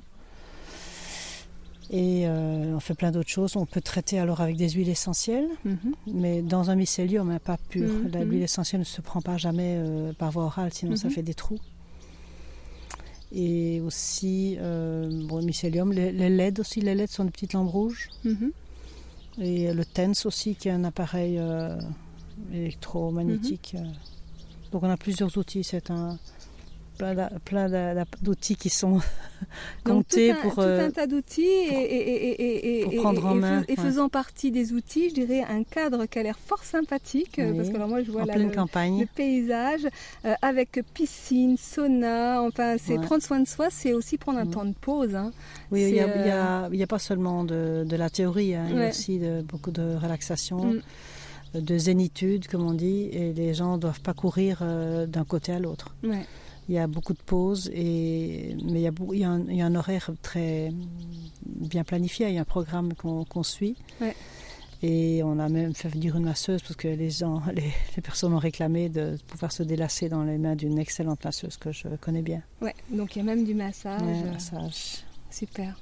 Et 1.94 2.22
euh, 2.26 2.74
on 2.74 2.80
fait 2.80 2.94
plein 2.94 3.10
d'autres 3.10 3.28
choses. 3.28 3.54
On 3.56 3.66
peut 3.66 3.82
traiter 3.82 4.18
alors 4.18 4.40
avec 4.40 4.56
des 4.56 4.70
huiles 4.70 4.88
essentielles, 4.88 5.48
Mhm. 5.64 5.76
mais 6.06 6.40
dans 6.40 6.70
un 6.70 6.74
mycélium, 6.74 7.30
hein, 7.30 7.38
pas 7.38 7.58
pur. 7.68 7.86
Mhm. 7.92 8.24
L'huile 8.24 8.42
essentielle 8.42 8.80
ne 8.80 8.84
se 8.86 9.02
prend 9.02 9.20
pas 9.20 9.36
jamais 9.36 9.76
euh, 9.78 10.12
par 10.14 10.30
voie 10.32 10.44
orale, 10.44 10.72
sinon 10.72 10.96
ça 10.96 11.08
Mhm. 11.08 11.14
fait 11.14 11.22
des 11.22 11.34
trous. 11.34 11.58
Et 13.34 13.80
aussi, 13.82 14.56
euh, 14.58 15.26
bon, 15.26 15.42
mycélium, 15.44 15.92
les, 15.92 16.12
les 16.12 16.30
LED 16.30 16.60
aussi, 16.60 16.80
les 16.80 16.94
LED 16.94 17.10
sont 17.10 17.24
des 17.24 17.30
petites 17.30 17.52
lampes 17.52 17.70
rouges. 17.70 18.08
Mhm. 18.24 18.52
Et 19.40 19.72
le 19.72 19.84
TENS 19.84 20.24
aussi, 20.26 20.54
qui 20.54 20.68
est 20.68 20.72
un 20.72 20.84
appareil 20.84 21.38
électromagnétique. 22.52 23.74
Mhm. 23.78 23.92
Donc 24.72 24.82
on 24.82 24.90
a 24.90 24.96
plusieurs 24.96 25.36
outils. 25.38 25.64
C'est 25.64 25.90
un 25.90 26.18
plein 27.44 28.04
d'outils 28.22 28.56
qui 28.56 28.68
sont 28.70 29.00
comptés 29.84 30.34
pour. 30.34 30.54
tout 30.54 30.60
euh, 30.60 30.86
un 30.86 30.90
tas 30.90 31.06
d'outils 31.06 31.42
et, 31.42 31.74
et- 31.74 33.72
et- 33.72 33.76
faisant 33.76 34.08
partie 34.08 34.50
des 34.50 34.72
outils, 34.72 35.08
je 35.10 35.14
dirais 35.14 35.42
un 35.48 35.64
cadre 35.64 36.06
qui 36.06 36.18
a 36.18 36.22
l'air 36.22 36.38
fort 36.38 36.62
sympathique 36.64 37.38
euh, 37.38 37.52
parce 37.54 37.68
que 37.70 37.74
alors 37.76 37.88
moi 37.88 38.02
je 38.02 38.10
vois 38.12 38.24
pleine 38.24 38.48
le, 38.48 38.54
campagne. 38.54 39.00
le 39.00 39.06
paysage 39.06 39.86
euh, 40.24 40.34
avec 40.42 40.80
piscine, 40.94 41.56
sauna, 41.56 42.42
enfin 42.42 42.76
c'est 42.78 43.00
prendre 43.00 43.22
soin 43.22 43.40
de 43.40 43.48
soi, 43.48 43.68
c'est 43.70 43.92
aussi 43.92 44.18
prendre 44.18 44.38
un 44.38 44.44
Mm. 44.44 44.50
temps 44.50 44.64
de 44.64 44.74
pause. 44.74 45.14
hein. 45.14 45.32
Oui, 45.70 45.82
il 45.88 45.92
n'y 45.94 46.00
a, 46.82 46.86
pas 46.86 46.98
seulement 46.98 47.42
de, 47.44 47.84
la 47.90 48.10
théorie, 48.10 48.54
hein, 48.54 48.66
il 48.70 48.76
y 48.76 48.82
a 48.82 48.88
aussi 48.88 49.20
beaucoup 49.44 49.70
de 49.70 49.96
relaxation, 49.96 50.74
Mm. 51.54 51.60
de 51.60 51.78
zénitude, 51.78 52.46
comme 52.48 52.66
on 52.66 52.72
dit, 52.74 53.08
et 53.12 53.32
les 53.32 53.52
gens 53.54 53.76
ne 53.76 53.80
doivent 53.80 54.00
pas 54.00 54.14
courir 54.14 54.60
euh, 54.62 55.06
d'un 55.06 55.24
côté 55.24 55.52
à 55.52 55.58
l'autre. 55.58 55.94
Ouais. 56.04 56.24
Il 56.72 56.76
y 56.76 56.78
a 56.78 56.86
beaucoup 56.86 57.12
de 57.12 57.20
pauses, 57.20 57.70
et, 57.74 58.56
mais 58.64 58.80
il 58.80 58.82
y, 58.82 58.86
a, 58.86 58.92
il, 59.12 59.18
y 59.18 59.24
a 59.24 59.28
un, 59.28 59.44
il 59.46 59.56
y 59.56 59.60
a 59.60 59.66
un 59.66 59.74
horaire 59.74 60.08
très 60.22 60.72
bien 61.44 61.84
planifié, 61.84 62.28
il 62.28 62.34
y 62.34 62.38
a 62.38 62.40
un 62.40 62.44
programme 62.44 62.94
qu'on 62.94 63.42
suit. 63.42 63.76
Ouais. 64.00 64.16
Et 64.82 65.22
on 65.22 65.38
a 65.38 65.50
même 65.50 65.74
fait 65.74 65.90
venir 65.90 66.16
une 66.16 66.24
masseuse 66.24 66.62
parce 66.62 66.76
que 66.76 66.88
les, 66.88 67.10
gens, 67.10 67.42
les, 67.54 67.70
les 67.94 68.00
personnes 68.00 68.32
ont 68.32 68.38
réclamé 68.38 68.88
de 68.88 69.18
pouvoir 69.26 69.52
se 69.52 69.62
délasser 69.62 70.08
dans 70.08 70.24
les 70.24 70.38
mains 70.38 70.56
d'une 70.56 70.78
excellente 70.78 71.22
masseuse 71.26 71.58
que 71.58 71.72
je 71.72 71.88
connais 72.00 72.22
bien. 72.22 72.40
Ouais. 72.62 72.74
Donc 72.88 73.16
il 73.16 73.18
y 73.18 73.20
a 73.20 73.24
même 73.24 73.44
du 73.44 73.52
massage. 73.52 74.00
Ouais, 74.00 74.22
massage. 74.24 75.04
Super. 75.30 75.78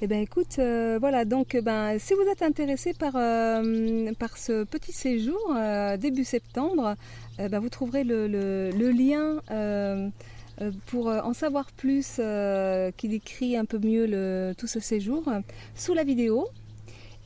Eh 0.00 0.06
bien, 0.06 0.20
écoute, 0.20 0.60
euh, 0.60 0.98
voilà, 1.00 1.24
donc 1.24 1.56
euh, 1.56 1.60
ben, 1.60 1.98
si 1.98 2.14
vous 2.14 2.22
êtes 2.30 2.42
intéressé 2.42 2.92
par, 2.94 3.14
euh, 3.16 4.12
par 4.18 4.36
ce 4.38 4.62
petit 4.62 4.92
séjour 4.92 5.36
début 5.98 6.24
septembre, 6.24 6.94
ben, 7.38 7.58
vous 7.58 7.68
trouverez 7.68 8.04
le, 8.04 8.26
le- 8.28 8.70
le 8.70 8.90
lien 8.90 9.40
pour 10.86 11.06
en 11.08 11.32
savoir 11.32 11.70
plus, 11.72 12.20
qui 12.96 13.08
décrit 13.08 13.56
un 13.56 13.64
peu 13.64 13.78
mieux 13.78 14.06
le, 14.06 14.52
tout 14.56 14.66
ce 14.68 14.80
séjour, 14.80 15.24
sous 15.74 15.94
la 15.94 16.04
vidéo. 16.04 16.46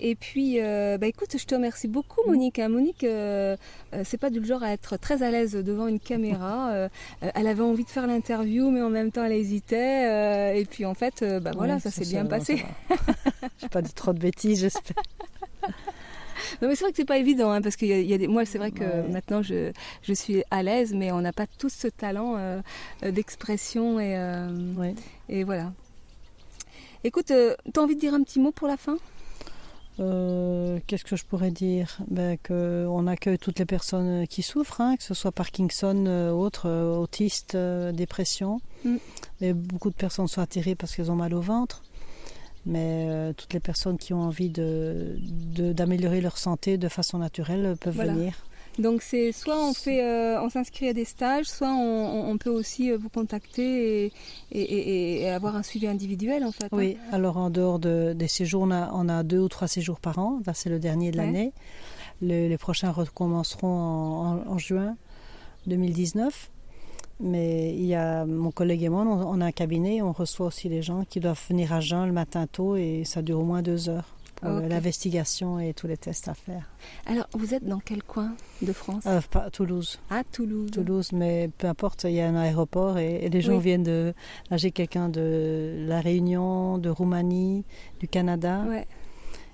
Et 0.04 0.16
puis, 0.16 0.56
euh, 0.58 0.98
bah, 0.98 1.06
écoute, 1.06 1.36
je 1.38 1.44
te 1.46 1.54
remercie 1.54 1.86
beaucoup, 1.86 2.22
Monique. 2.26 2.58
hein. 2.58 2.68
Monique, 2.68 3.04
euh, 3.04 3.56
euh, 3.94 4.02
c'est 4.04 4.16
pas 4.18 4.30
du 4.30 4.44
genre 4.44 4.64
à 4.64 4.72
être 4.72 4.96
très 4.96 5.22
à 5.22 5.30
l'aise 5.30 5.52
devant 5.52 5.86
une 5.86 6.00
caméra. 6.00 6.72
Euh, 6.72 6.88
elle 7.20 7.46
avait 7.46 7.62
envie 7.62 7.84
de 7.84 7.88
faire 7.88 8.08
l'interview, 8.08 8.68
mais 8.72 8.82
en 8.82 8.90
même 8.90 9.12
temps, 9.12 9.22
elle 9.24 9.30
hésitait. 9.32 10.58
et 10.58 10.64
puis, 10.64 10.84
en 10.86 10.94
fait, 10.94 11.24
bah, 11.40 11.52
voilà, 11.54 11.78
ça 11.78 11.92
s'est 11.92 12.04
bien 12.04 12.26
passé. 12.26 12.64
J'ai 13.60 13.68
pas 13.68 13.80
dit 13.80 13.92
trop 13.92 14.12
de 14.12 14.18
bêtises, 14.18 14.60
j'espère. 14.60 14.96
Non, 16.60 16.68
mais 16.68 16.74
c'est 16.74 16.84
vrai 16.84 16.90
que 16.90 16.96
c'est 16.96 17.04
pas 17.04 17.18
évident, 17.18 17.50
hein, 17.52 17.62
parce 17.62 17.76
que 17.76 17.86
y 17.86 17.92
a, 17.92 18.00
y 18.00 18.12
a 18.12 18.18
des... 18.18 18.26
moi, 18.26 18.44
c'est 18.44 18.58
vrai 18.58 18.72
que 18.72 18.82
Ouais. 18.82 19.08
maintenant, 19.08 19.42
je, 19.42 19.70
je 20.02 20.12
suis 20.12 20.42
à 20.50 20.62
l'aise, 20.62 20.92
mais 20.92 21.12
on 21.12 21.20
n'a 21.20 21.32
pas 21.32 21.46
tous 21.58 21.72
ce 21.72 21.86
talent 21.88 22.34
euh, 22.36 22.60
d'expression 23.02 24.00
et, 24.00 24.16
euh, 24.18 24.48
Ouais. 24.76 24.94
et 25.28 25.44
voilà. 25.44 25.72
Écoute, 27.04 27.30
euh, 27.30 27.54
tu 27.72 27.78
as 27.78 27.82
envie 27.82 27.94
de 27.94 28.00
dire 28.00 28.12
un 28.14 28.22
petit 28.22 28.40
mot 28.40 28.50
pour 28.50 28.66
la 28.68 28.76
fin? 28.76 28.96
Euh, 30.00 30.78
Qu'est-ce 30.86 31.04
que 31.04 31.16
je 31.16 31.24
pourrais 31.24 31.50
dire? 31.50 31.98
Ben, 32.08 32.38
Qu'on 32.38 33.06
accueille 33.06 33.38
toutes 33.38 33.58
les 33.58 33.66
personnes 33.66 34.26
qui 34.26 34.42
souffrent, 34.42 34.80
hein, 34.80 34.96
que 34.96 35.02
ce 35.02 35.14
soit 35.14 35.32
Parkinson, 35.32 36.04
euh, 36.06 36.30
autres, 36.30 36.70
autistes, 36.70 37.56
dépression. 37.56 38.60
Mm. 38.84 39.52
Beaucoup 39.52 39.90
de 39.90 39.94
personnes 39.94 40.28
sont 40.28 40.40
attirées 40.40 40.74
parce 40.74 40.94
qu'elles 40.94 41.10
ont 41.10 41.16
mal 41.16 41.34
au 41.34 41.40
ventre. 41.40 41.82
Mais 42.64 43.34
toutes 43.36 43.54
les 43.54 43.60
personnes 43.60 43.98
qui 43.98 44.14
ont 44.14 44.20
envie 44.20 44.48
d'améliorer 44.48 46.18
de, 46.18 46.22
leur 46.22 46.38
santé 46.38 46.78
de 46.78 46.88
façon 46.88 47.18
naturelle 47.18 47.76
peuvent 47.80 47.96
venir. 47.96 48.34
Donc 48.78 49.02
c'est 49.02 49.32
soit 49.32 49.58
on 49.58 49.74
fait, 49.74 50.02
euh, 50.02 50.40
on 50.40 50.48
s'inscrit 50.48 50.88
à 50.88 50.94
des 50.94 51.04
stages, 51.04 51.46
soit 51.46 51.72
on, 51.72 52.36
peut 52.38 52.50
aussi 52.50 52.90
euh, 52.90 52.96
vous 52.96 53.10
contacter 53.10 54.10
et, 54.50 55.28
avoir 55.28 55.56
un 55.56 55.62
suivi 55.62 55.86
individuel 55.86 56.44
en 56.44 56.52
fait. 56.52 56.64
Hein. 56.64 56.68
Oui, 56.72 56.96
alors 57.10 57.36
en 57.36 57.50
dehors 57.50 57.78
de, 57.78 58.14
des 58.14 58.28
séjours, 58.28 58.62
on 58.62 59.08
a, 59.08 59.22
deux 59.22 59.40
ou 59.40 59.48
trois 59.48 59.68
séjours 59.68 60.00
par 60.00 60.18
an. 60.18 60.40
Là 60.46 60.54
c'est 60.54 60.70
le 60.70 60.78
dernier 60.78 61.10
de 61.10 61.18
l'année. 61.18 61.52
les 62.22 62.56
prochains 62.58 62.90
recommenceront 62.90 64.42
en, 64.48 64.58
juin 64.58 64.96
2019. 65.66 66.50
Mais 67.20 67.72
il 67.74 67.84
y 67.84 67.94
a 67.94 68.24
mon 68.24 68.50
collègue 68.50 68.82
et 68.82 68.88
moi, 68.88 69.04
on, 69.04 69.40
a 69.40 69.46
un 69.46 69.52
cabinet, 69.52 70.02
on 70.02 70.10
reçoit 70.10 70.46
aussi 70.46 70.68
les 70.68 70.82
gens 70.82 71.04
qui 71.04 71.20
doivent 71.20 71.40
venir 71.48 71.72
à 71.72 71.78
jeun 71.78 72.06
le 72.06 72.12
matin 72.12 72.48
tôt 72.50 72.74
et 72.74 73.02
ça 73.04 73.22
dure 73.22 73.38
au 73.38 73.44
moins 73.44 73.62
deux 73.62 73.88
heures. 73.88 74.16
Euh, 74.44 74.68
l'investigation 74.68 75.60
et 75.60 75.72
tous 75.72 75.86
les 75.86 75.96
tests 75.96 76.26
à 76.26 76.34
faire. 76.34 76.68
Alors, 77.06 77.28
vous 77.32 77.54
êtes 77.54 77.64
dans 77.64 77.78
quel 77.78 78.02
coin 78.02 78.34
de 78.60 78.72
France 78.72 79.04
euh, 79.06 79.20
Toulouse. 79.52 80.00
Ah, 80.10 80.22
Toulouse. 80.32 80.70
Toulouse, 80.72 81.12
mais 81.12 81.48
peu 81.58 81.68
importe, 81.68 82.04
il 82.04 82.14
y 82.14 82.20
a 82.20 82.28
un 82.28 82.34
aéroport 82.34 82.98
et, 82.98 83.28
les 83.28 83.40
gens 83.40 83.58
viennent 83.58 83.84
de. 83.84 84.14
Là, 84.50 84.56
j'ai 84.56 84.72
quelqu'un 84.72 85.08
de 85.08 85.84
La 85.86 86.00
Réunion, 86.00 86.78
de 86.78 86.90
Roumanie, 86.90 87.64
du 88.00 88.08
Canada. 88.08 88.64
Ouais. 88.68 88.86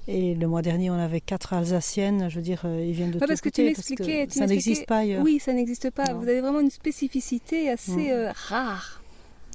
Et 0.07 0.35
le 0.35 0.47
mois 0.49 0.63
dernier, 0.63 0.91
on 0.91 0.99
avait 0.99 1.21
quatre 1.21 1.53
Alsaciennes. 1.53 2.31
Je 2.31 2.37
veux 2.37 2.43
dire, 2.43 2.63
euh, 2.65 2.83
ils 2.83 2.93
viennent 2.93 3.11
de 3.11 3.19
ouais, 3.19 3.27
parce 3.27 3.43
que 3.43 3.51
tu 3.51 3.63
m'expliquais, 3.63 4.27
ça 4.31 4.47
n'existe 4.47 4.87
pas 4.87 4.99
ailleurs. 4.99 5.23
Oui, 5.23 5.39
ça 5.39 5.53
n'existe 5.53 5.91
pas. 5.91 6.15
Vous 6.15 6.29
avez 6.29 6.41
vraiment 6.41 6.61
une 6.61 6.71
spécificité 6.71 7.69
assez 7.69 8.11
rare. 8.49 8.98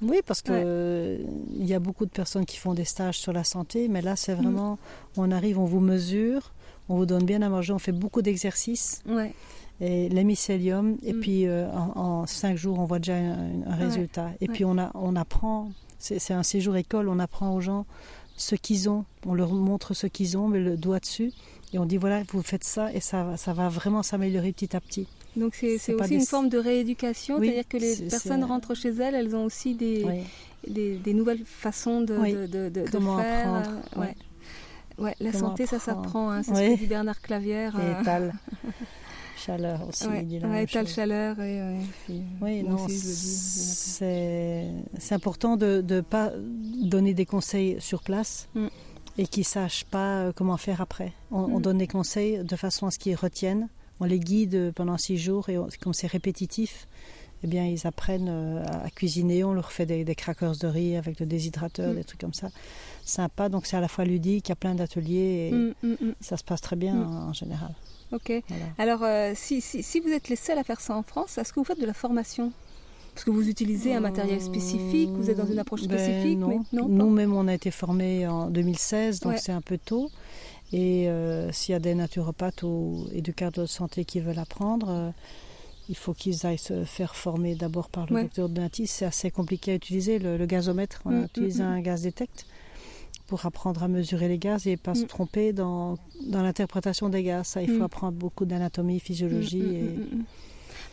Oui, 0.02 0.20
parce 0.26 0.42
que 0.42 1.20
il 1.56 1.66
y 1.66 1.74
a 1.74 1.80
beaucoup 1.80 2.06
de 2.06 2.12
personnes 2.12 2.46
qui 2.46 2.58
font 2.58 2.74
des 2.74 2.86
stages 2.86 3.20
sur 3.20 3.34
la 3.34 3.44
santé, 3.44 3.88
mais 3.88 4.02
là, 4.02 4.16
c'est 4.16 4.34
vraiment, 4.34 4.78
on 5.18 5.32
arrive, 5.32 5.60
on 5.60 5.66
vous 5.66 5.80
mesure, 5.80 6.54
on 6.90 6.98
vous 6.98 7.06
donne 7.06 7.26
bien 7.26 7.42
à 7.42 7.50
manger, 7.50 7.74
on 7.74 7.80
fait 7.80 7.92
beaucoup 7.92 8.22
d'exercices. 8.22 9.02
Ouais. 9.08 9.34
Et 9.82 10.10
l'hémicélium, 10.10 10.98
et 11.04 11.14
mm. 11.14 11.20
puis 11.20 11.48
euh, 11.48 11.70
en, 11.72 12.26
cinq 12.28 12.58
jours, 12.58 12.80
on 12.80 12.86
voit 12.86 13.00
déjà 13.00 13.16
un, 13.16 13.76
résultat. 13.76 14.32
Et 14.40 14.48
puis 14.48 14.66
on, 14.66 14.78
a, 14.78 14.92
on 14.94 15.16
apprend, 15.16 15.72
c'est 16.00 16.34
un 16.34 16.44
séjour 16.44 16.76
école, 16.76 17.10
on 17.10 17.20
apprend 17.20 17.54
aux 17.54 17.62
gens 17.62 17.86
ce 18.36 18.56
qu'ils 18.56 18.90
ont, 18.90 19.06
on 19.26 19.34
leur 19.34 19.52
montre 19.54 19.94
ce 19.94 20.08
qu'ils 20.08 20.38
ont, 20.38 20.48
mais 20.48 20.60
le 20.60 20.78
doigt 20.78 21.00
dessus, 21.00 21.32
et 21.72 21.80
on 21.80 21.86
dit 21.86 21.98
voilà, 21.98 22.24
vous 22.32 22.42
faites 22.42 22.64
ça, 22.64 22.92
et 22.94 23.00
ça, 23.00 23.36
ça 23.38 23.54
va 23.54 23.70
vraiment 23.70 24.04
s'améliorer 24.04 24.52
petit 24.52 24.76
à 24.76 24.82
petit. 24.82 25.08
Donc 25.36 25.56
c'est 25.56 25.94
aussi 25.94 26.16
une 26.16 26.26
forme 26.26 26.50
de 26.50 26.58
rééducation, 26.58 27.40
c'est-à-dire 27.40 27.68
que 27.68 27.78
les 27.78 27.96
personnes 28.10 28.44
rentrent 28.44 28.76
chez 28.76 28.90
elles, 28.90 29.16
elles 29.16 29.36
ont 29.36 29.46
aussi 29.46 29.76
des, 29.76 30.06
des, 30.68 31.14
nouvelles 31.14 31.44
façons 31.46 32.02
de, 32.02 32.48
de, 32.48 32.70
de, 32.70 32.86
Comment 32.92 33.18
faire. 33.18 33.54
Apprendre, 33.54 33.82
ouais. 33.98 34.16
Ouais, 35.00 35.16
la 35.20 35.34
santé, 35.34 35.66
ça 35.66 35.80
s'apprend, 35.80 36.30
hein, 36.30 36.44
c'est 36.44 36.54
ce 36.54 36.74
que 36.74 36.80
dit 36.80 36.86
Bernard 36.86 37.22
Clavière. 37.22 37.76
Et 37.80 38.08
euh. 38.08 38.30
chaleur 39.38 39.88
aussi. 39.88 40.08
Ouais, 40.08 40.64
étal 40.64 40.88
chaleur. 40.88 41.40
Et, 41.40 41.78
oui, 42.42 42.64
non, 42.64 42.86
c'est 42.88 44.70
important 45.12 45.58
de 45.58 45.84
ne 45.88 46.02
pas 46.02 46.32
donner 46.84 47.14
des 47.14 47.26
conseils 47.26 47.78
sur 47.80 48.04
place. 48.04 48.50
Mm. 48.54 48.68
Et 49.20 49.28
qu'ils 49.28 49.42
ne 49.42 49.46
sachent 49.46 49.86
pas 49.86 50.22
euh, 50.22 50.32
comment 50.36 50.58
faire 50.58 50.82
après. 50.82 51.14
On, 51.30 51.42
on, 51.42 51.60
mm. 51.60 51.62
donne 51.62 51.78
des 51.78 51.86
conseils 51.86 52.44
de 52.44 52.56
façon 52.56 52.88
à 52.88 52.92
ce 52.92 52.98
qu'ils 52.98 53.16
retiennent 53.16 53.70
on 54.04 54.06
les 54.06 54.20
guide 54.20 54.74
pendant 54.76 54.98
six 54.98 55.18
jours 55.18 55.50
et 55.50 55.58
comme 55.82 55.94
c'est 55.94 56.08
répétitif, 56.08 56.88
eh 57.44 57.48
bien, 57.48 57.66
ils 57.66 57.86
apprennent 57.86 58.30
euh, 58.30 58.64
à 58.86 58.90
cuisiner. 58.90 59.44
On 59.44 59.54
leur 59.54 59.72
fait 59.72 59.86
des, 59.86 60.16
crackers 60.16 60.56
de 60.58 60.68
riz 60.68 60.96
avec 60.96 61.20
le 61.20 61.26
déshydrateur, 61.26 61.92
mm. 61.92 61.96
des 61.96 62.04
trucs 62.04 62.22
comme 62.22 62.34
ça. 62.34 62.50
Sympa. 63.04 63.50
Donc, 63.50 63.66
c'est 63.66 63.76
à 63.76 63.82
la 63.82 63.88
fois 63.88 64.06
ludique, 64.06 64.48
il 64.48 64.52
y 64.52 64.54
a 64.54 64.56
plein 64.56 64.76
d'ateliers 64.76 65.50
et 65.50 65.52
mm, 65.52 65.74
mm, 65.84 66.14
ça 66.22 66.38
se 66.38 66.44
passe 66.44 66.62
très 66.62 66.76
bien 66.76 66.96
en, 66.96 67.34
général. 67.34 67.74
Ok. 68.12 68.32
Alors, 68.78 69.04
euh, 69.04 69.34
si, 69.36 69.60
si, 69.62 70.00
vous 70.00 70.10
êtes 70.10 70.30
les 70.30 70.36
seuls 70.36 70.58
à 70.58 70.64
faire 70.64 70.80
ça 70.80 70.96
en 70.96 71.04
France, 71.04 71.38
est-ce 71.38 71.52
que 71.52 71.60
vous 71.60 71.66
faites 71.66 71.82
de 71.82 71.86
la 71.86 71.94
formation? 71.94 72.52
Parce 73.14 73.26
que 73.26 73.32
vous 73.32 73.48
utilisez 73.48 73.94
un 73.94 74.00
matériel 74.00 74.42
spécifique, 74.42 75.10
vous 75.10 75.30
êtes 75.30 75.38
dans 75.38 75.46
une 75.46 75.60
approche 75.60 75.86
ben 75.86 76.00
spécifique 76.00 76.40
non. 76.40 76.64
Nous-mêmes, 76.72 77.34
on 77.34 77.48
a 77.48 77.54
été 77.54 77.70
formés 77.70 78.26
en 78.28 78.50
2016, 78.50 79.20
donc 79.20 79.38
c'est 79.38 79.52
un 79.52 79.62
peu 79.62 79.78
tôt. 79.78 80.10
Et 80.72 81.08
euh, 81.10 81.52
s'il 81.52 81.74
y 81.74 81.76
a 81.76 81.80
des 81.80 81.94
naturopathes 81.94 82.64
ou 82.64 83.08
éducateurs 83.14 83.66
de 83.66 83.70
santé 83.70 84.06
qui 84.06 84.20
veulent 84.20 84.40
apprendre, 84.40 84.88
euh, 84.90 85.10
il 85.90 85.96
faut 85.96 86.14
qu'ils 86.14 86.46
aillent 86.46 86.58
se 86.58 86.84
faire 86.86 87.16
former 87.16 87.56
d'abord 87.56 87.90
par 87.90 88.12
le 88.12 88.24
docteur 88.24 88.50
de 88.50 88.56
dentiste. 88.56 88.96
C'est 88.96 89.06
assez 89.06 89.30
compliqué 89.30 89.74
à 89.74 89.76
utiliser, 89.76 90.18
le, 90.20 90.46
gazomètre. 90.46 91.02
On 91.06 91.12
mm, 91.12 91.26
utilise 91.26 91.60
mm, 91.60 91.64
un 91.64 91.80
mm. 91.80 91.84
gaz 91.84 92.02
détect 92.04 92.46
pour 93.28 93.46
apprendre 93.46 93.84
à 93.84 93.88
mesurer 93.88 94.28
les 94.28 94.38
gaz 94.38 94.68
et 94.68 94.78
pas 94.78 94.96
se 94.96 95.06
tromper 95.06 95.54
dans, 95.54 95.98
dans 96.28 96.42
l'interprétation 96.42 97.10
des 97.10 97.24
gaz. 97.24 97.48
Ça, 97.48 97.62
il 97.62 97.70
faut 97.70 97.84
apprendre 97.84 98.18
beaucoup 98.18 98.46
d'anatomie, 98.46 99.00
physiologie 99.00 99.76
et 99.76 99.96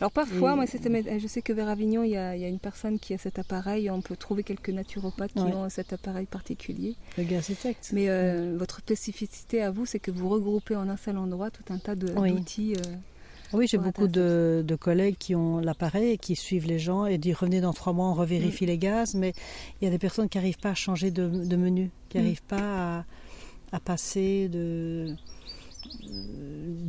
alors 0.01 0.11
parfois, 0.11 0.55
moi, 0.55 0.65
je 0.65 1.27
sais 1.27 1.43
que 1.43 1.53
vers 1.53 1.69
Avignon, 1.69 2.01
il 2.01 2.09
y, 2.09 2.17
a, 2.17 2.35
une 2.35 2.57
personne 2.57 2.97
qui 2.97 3.13
a 3.13 3.19
cet 3.19 3.37
appareil. 3.37 3.87
On 3.91 4.01
peut 4.01 4.15
trouver 4.15 4.41
quelques 4.41 4.71
naturopathes 4.71 5.33
qui 5.33 5.39
ont 5.39 5.69
cet 5.69 5.93
appareil 5.93 6.25
particulier. 6.25 6.95
Le 7.19 7.23
gaz 7.23 7.51
effect. 7.51 7.91
Mais 7.93 8.09
euh, 8.09 8.55
votre 8.57 8.79
spécificité 8.79 9.61
à 9.61 9.69
vous, 9.69 9.85
c'est 9.85 9.99
que 9.99 10.09
vous 10.09 10.27
regroupez 10.27 10.75
en 10.75 10.89
un 10.89 10.97
seul 10.97 11.19
endroit 11.19 11.51
tout 11.51 11.71
un 11.71 11.77
tas 11.77 11.93
d'outils. 11.93 12.73
Euh, 12.77 12.95
oui, 13.53 13.67
j'ai 13.67 13.77
beaucoup 13.77 14.07
de, 14.07 14.77
collègues 14.79 15.17
qui 15.19 15.35
ont 15.35 15.59
l'appareil 15.59 16.13
et 16.13 16.17
qui 16.17 16.35
suivent 16.35 16.65
les 16.65 16.79
gens 16.79 17.05
et 17.05 17.19
disent 17.19 17.35
revenez 17.35 17.61
dans 17.61 17.73
trois 17.73 17.93
mois, 17.93 18.07
on 18.07 18.15
revérifie 18.15 18.63
mm. 18.63 18.67
les 18.67 18.77
gaz. 18.79 19.13
Mais 19.13 19.33
il 19.81 19.85
y 19.85 19.87
a 19.87 19.91
des 19.91 19.99
personnes 19.99 20.29
qui 20.29 20.39
n'arrivent 20.39 20.57
pas 20.57 20.71
à 20.71 20.75
changer 20.75 21.11
de, 21.11 21.27
menu, 21.55 21.91
qui 22.09 22.17
n'arrivent 22.17 22.41
mm. 22.41 22.55
pas 22.55 23.05
à, 23.71 23.79
passer 23.79 24.49
de, 24.49 25.15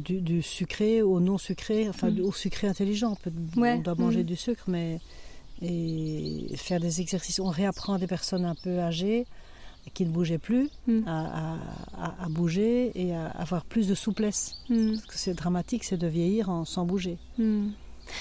du, 0.02 0.42
sucré 0.42 1.02
au 1.02 1.20
non 1.20 1.38
sucré, 1.38 1.88
enfin 1.88 2.10
mm. 2.10 2.20
au 2.20 2.32
sucré 2.32 2.66
intelligent. 2.66 3.16
On, 3.56 3.78
doit 3.78 3.94
manger 3.94 4.22
mm. 4.22 4.26
du 4.26 4.36
sucre, 4.36 4.64
mais 4.68 5.00
et 5.60 6.48
faire 6.56 6.80
des 6.80 7.00
exercices. 7.00 7.38
On 7.38 7.48
réapprend 7.48 7.94
à 7.94 7.98
des 7.98 8.08
personnes 8.08 8.44
un 8.44 8.56
peu 8.56 8.80
âgées 8.80 9.26
qui 9.94 10.04
ne 10.04 10.10
bougeaient 10.10 10.38
plus 10.38 10.70
mm. 10.86 11.02
à, 11.06 12.28
bouger 12.30 12.92
et 12.94 13.14
à 13.14 13.26
avoir 13.26 13.64
plus 13.64 13.88
de 13.88 13.94
souplesse. 13.94 14.56
Parce 14.68 15.06
que 15.06 15.14
c'est 15.16 15.34
dramatique, 15.34 15.84
c'est 15.84 15.96
de 15.96 16.06
vieillir 16.06 16.50
en, 16.50 16.64
sans 16.64 16.84
bouger. 16.84 17.18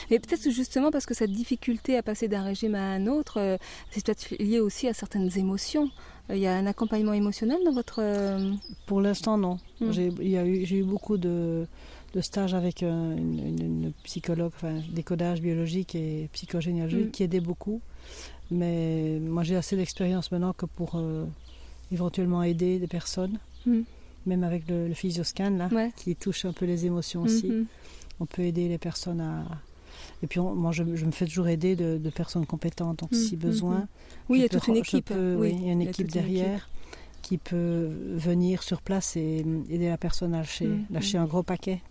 Mais 0.10 0.20
peut-être 0.20 0.50
justement 0.50 0.91
parce 0.91 1.06
que 1.06 1.13
cette 1.13 1.32
difficulté 1.32 1.98
à 1.98 2.04
passer 2.04 2.28
d'un 2.28 2.44
régime 2.44 2.76
à 2.76 2.91
un 2.91 3.08
autre, 3.08 3.39
euh, 3.39 3.58
c'est 3.89 4.06
peut-être 4.06 4.30
lié 4.39 4.60
aussi 4.60 4.88
à 4.88 4.94
certaines 4.94 5.38
émotions. 5.38 5.89
Il 6.30 6.38
y 6.38 6.48
a 6.48 6.56
un 6.56 6.65
accompagnement 6.65 7.13
émotionnel 7.13 7.60
dans 7.65 7.74
votre... 7.74 8.00
Euh, 8.02 8.54
Pour 8.86 9.02
l'instant, 9.02 9.38
non. 9.38 9.58
Hmm. 9.80 9.91
J'ai 9.91 10.08
eu, 10.08 10.80
eu, 10.80 10.84
beaucoup 10.84 11.17
de, 11.17 11.67
de 12.13 12.22
stages 12.22 12.54
avec 12.54 12.84
euh, 12.84 13.17
une, 13.17 13.91
psychologue, 14.04 14.52
enfin, 14.56 14.76
décodage 14.91 15.41
biologique 15.41 15.96
et 15.96 16.30
psychogénéalogique 16.32 17.08
hmm. 17.08 17.12
qui 17.12 17.24
aidait 17.24 17.41
beaucoup. 17.41 17.82
Mais 18.50 19.20
moi, 19.20 19.44
j'ai 19.44 19.56
assez 19.56 19.76
d'expérience 19.76 20.32
maintenant 20.32 20.54
que 20.54 20.65
pour 20.65 20.96
euh, 20.96 21.26
éventuellement 21.91 22.44
aider 22.44 22.80
des 22.80 22.88
personnes, 22.88 23.39
hmm. 23.65 23.82
même 24.26 24.44
avec 24.44 24.70
le, 24.70 24.88
le 24.88 24.94
physioscan, 24.94 25.50
là, 25.52 25.70
qui 25.98 26.15
touche 26.15 26.46
un 26.46 26.54
peu 26.54 26.65
les 26.65 26.86
émotions 26.86 27.24
aussi. 27.24 27.52
On 28.20 28.26
peut 28.26 28.44
aider 28.44 28.67
les 28.67 28.78
personnes 28.78 29.22
à, 29.22 29.44
et 30.24 30.28
puis, 30.28 30.40
moi, 30.40 30.72
je, 30.72 30.84
me 30.84 31.12
fais 31.12 31.26
toujours 31.26 31.48
aider 31.48 31.76
de, 31.76 32.10
personnes 32.10 32.46
compétentes. 32.46 33.00
Donc, 33.00 33.10
si 33.14 33.36
mm, 33.36 33.40
mm, 33.40 33.42
besoin. 33.42 33.78
Mm. 33.80 33.88
Oui, 34.30 34.40
il 34.40 34.42
y 34.42 34.46
a 34.46 34.50
toute 34.50 34.68
une 34.68 34.78
équipe. 34.78 35.14
oui, 35.16 35.56
il 35.58 35.66
y 35.66 35.70
a 35.70 35.74
une 35.74 35.82
équipe 35.82 36.12
derrière 36.12 36.70
qui 37.22 37.38
peut 37.38 37.90
venir 38.16 38.64
sur 38.64 38.82
place 38.82 39.16
et 39.16 39.46
aider 39.70 39.90
la 39.90 39.98
personne 39.98 40.34
à 40.34 40.38
lâcher, 40.38 40.70
lâcher 40.90 41.18
un 41.18 41.26
gros 41.26 41.44
paquet. 41.44 41.82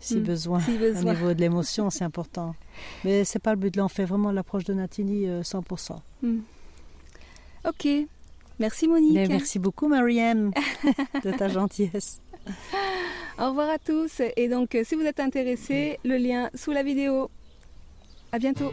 Si 0.00 0.18
besoin, 0.18 0.62
au 0.66 1.04
niveau 1.04 1.34
de 1.34 1.40
l'émotion, 1.40 1.90
c'est 1.90 2.04
important. 2.04 2.54
Mais 3.04 3.24
c'est 3.24 3.38
pas 3.38 3.50
le 3.50 3.58
but. 3.60 3.76
Là, 3.76 3.84
on 3.84 3.88
fait 3.88 4.06
vraiment 4.06 4.32
l'approche 4.32 4.64
de 4.64 4.72
Natini 4.72 5.26
100%. 5.26 5.96
Euh, 6.24 6.38
ok. 7.68 7.88
Merci 8.58 8.88
Monique. 8.88 9.28
merci 9.28 9.58
beaucoup 9.58 9.88
Marianne 9.88 10.52
de 11.24 11.30
ta 11.30 11.48
gentillesse. 11.48 12.20
Au 13.40 13.48
revoir 13.48 13.70
à 13.70 13.78
tous. 13.78 14.20
Et 14.36 14.48
donc, 14.48 14.76
si 14.84 14.94
vous 14.94 15.06
êtes 15.06 15.18
intéressés, 15.18 15.98
le 16.04 16.18
lien 16.18 16.50
sous 16.54 16.72
la 16.72 16.82
vidéo. 16.82 17.30
À 18.32 18.38
bientôt 18.38 18.70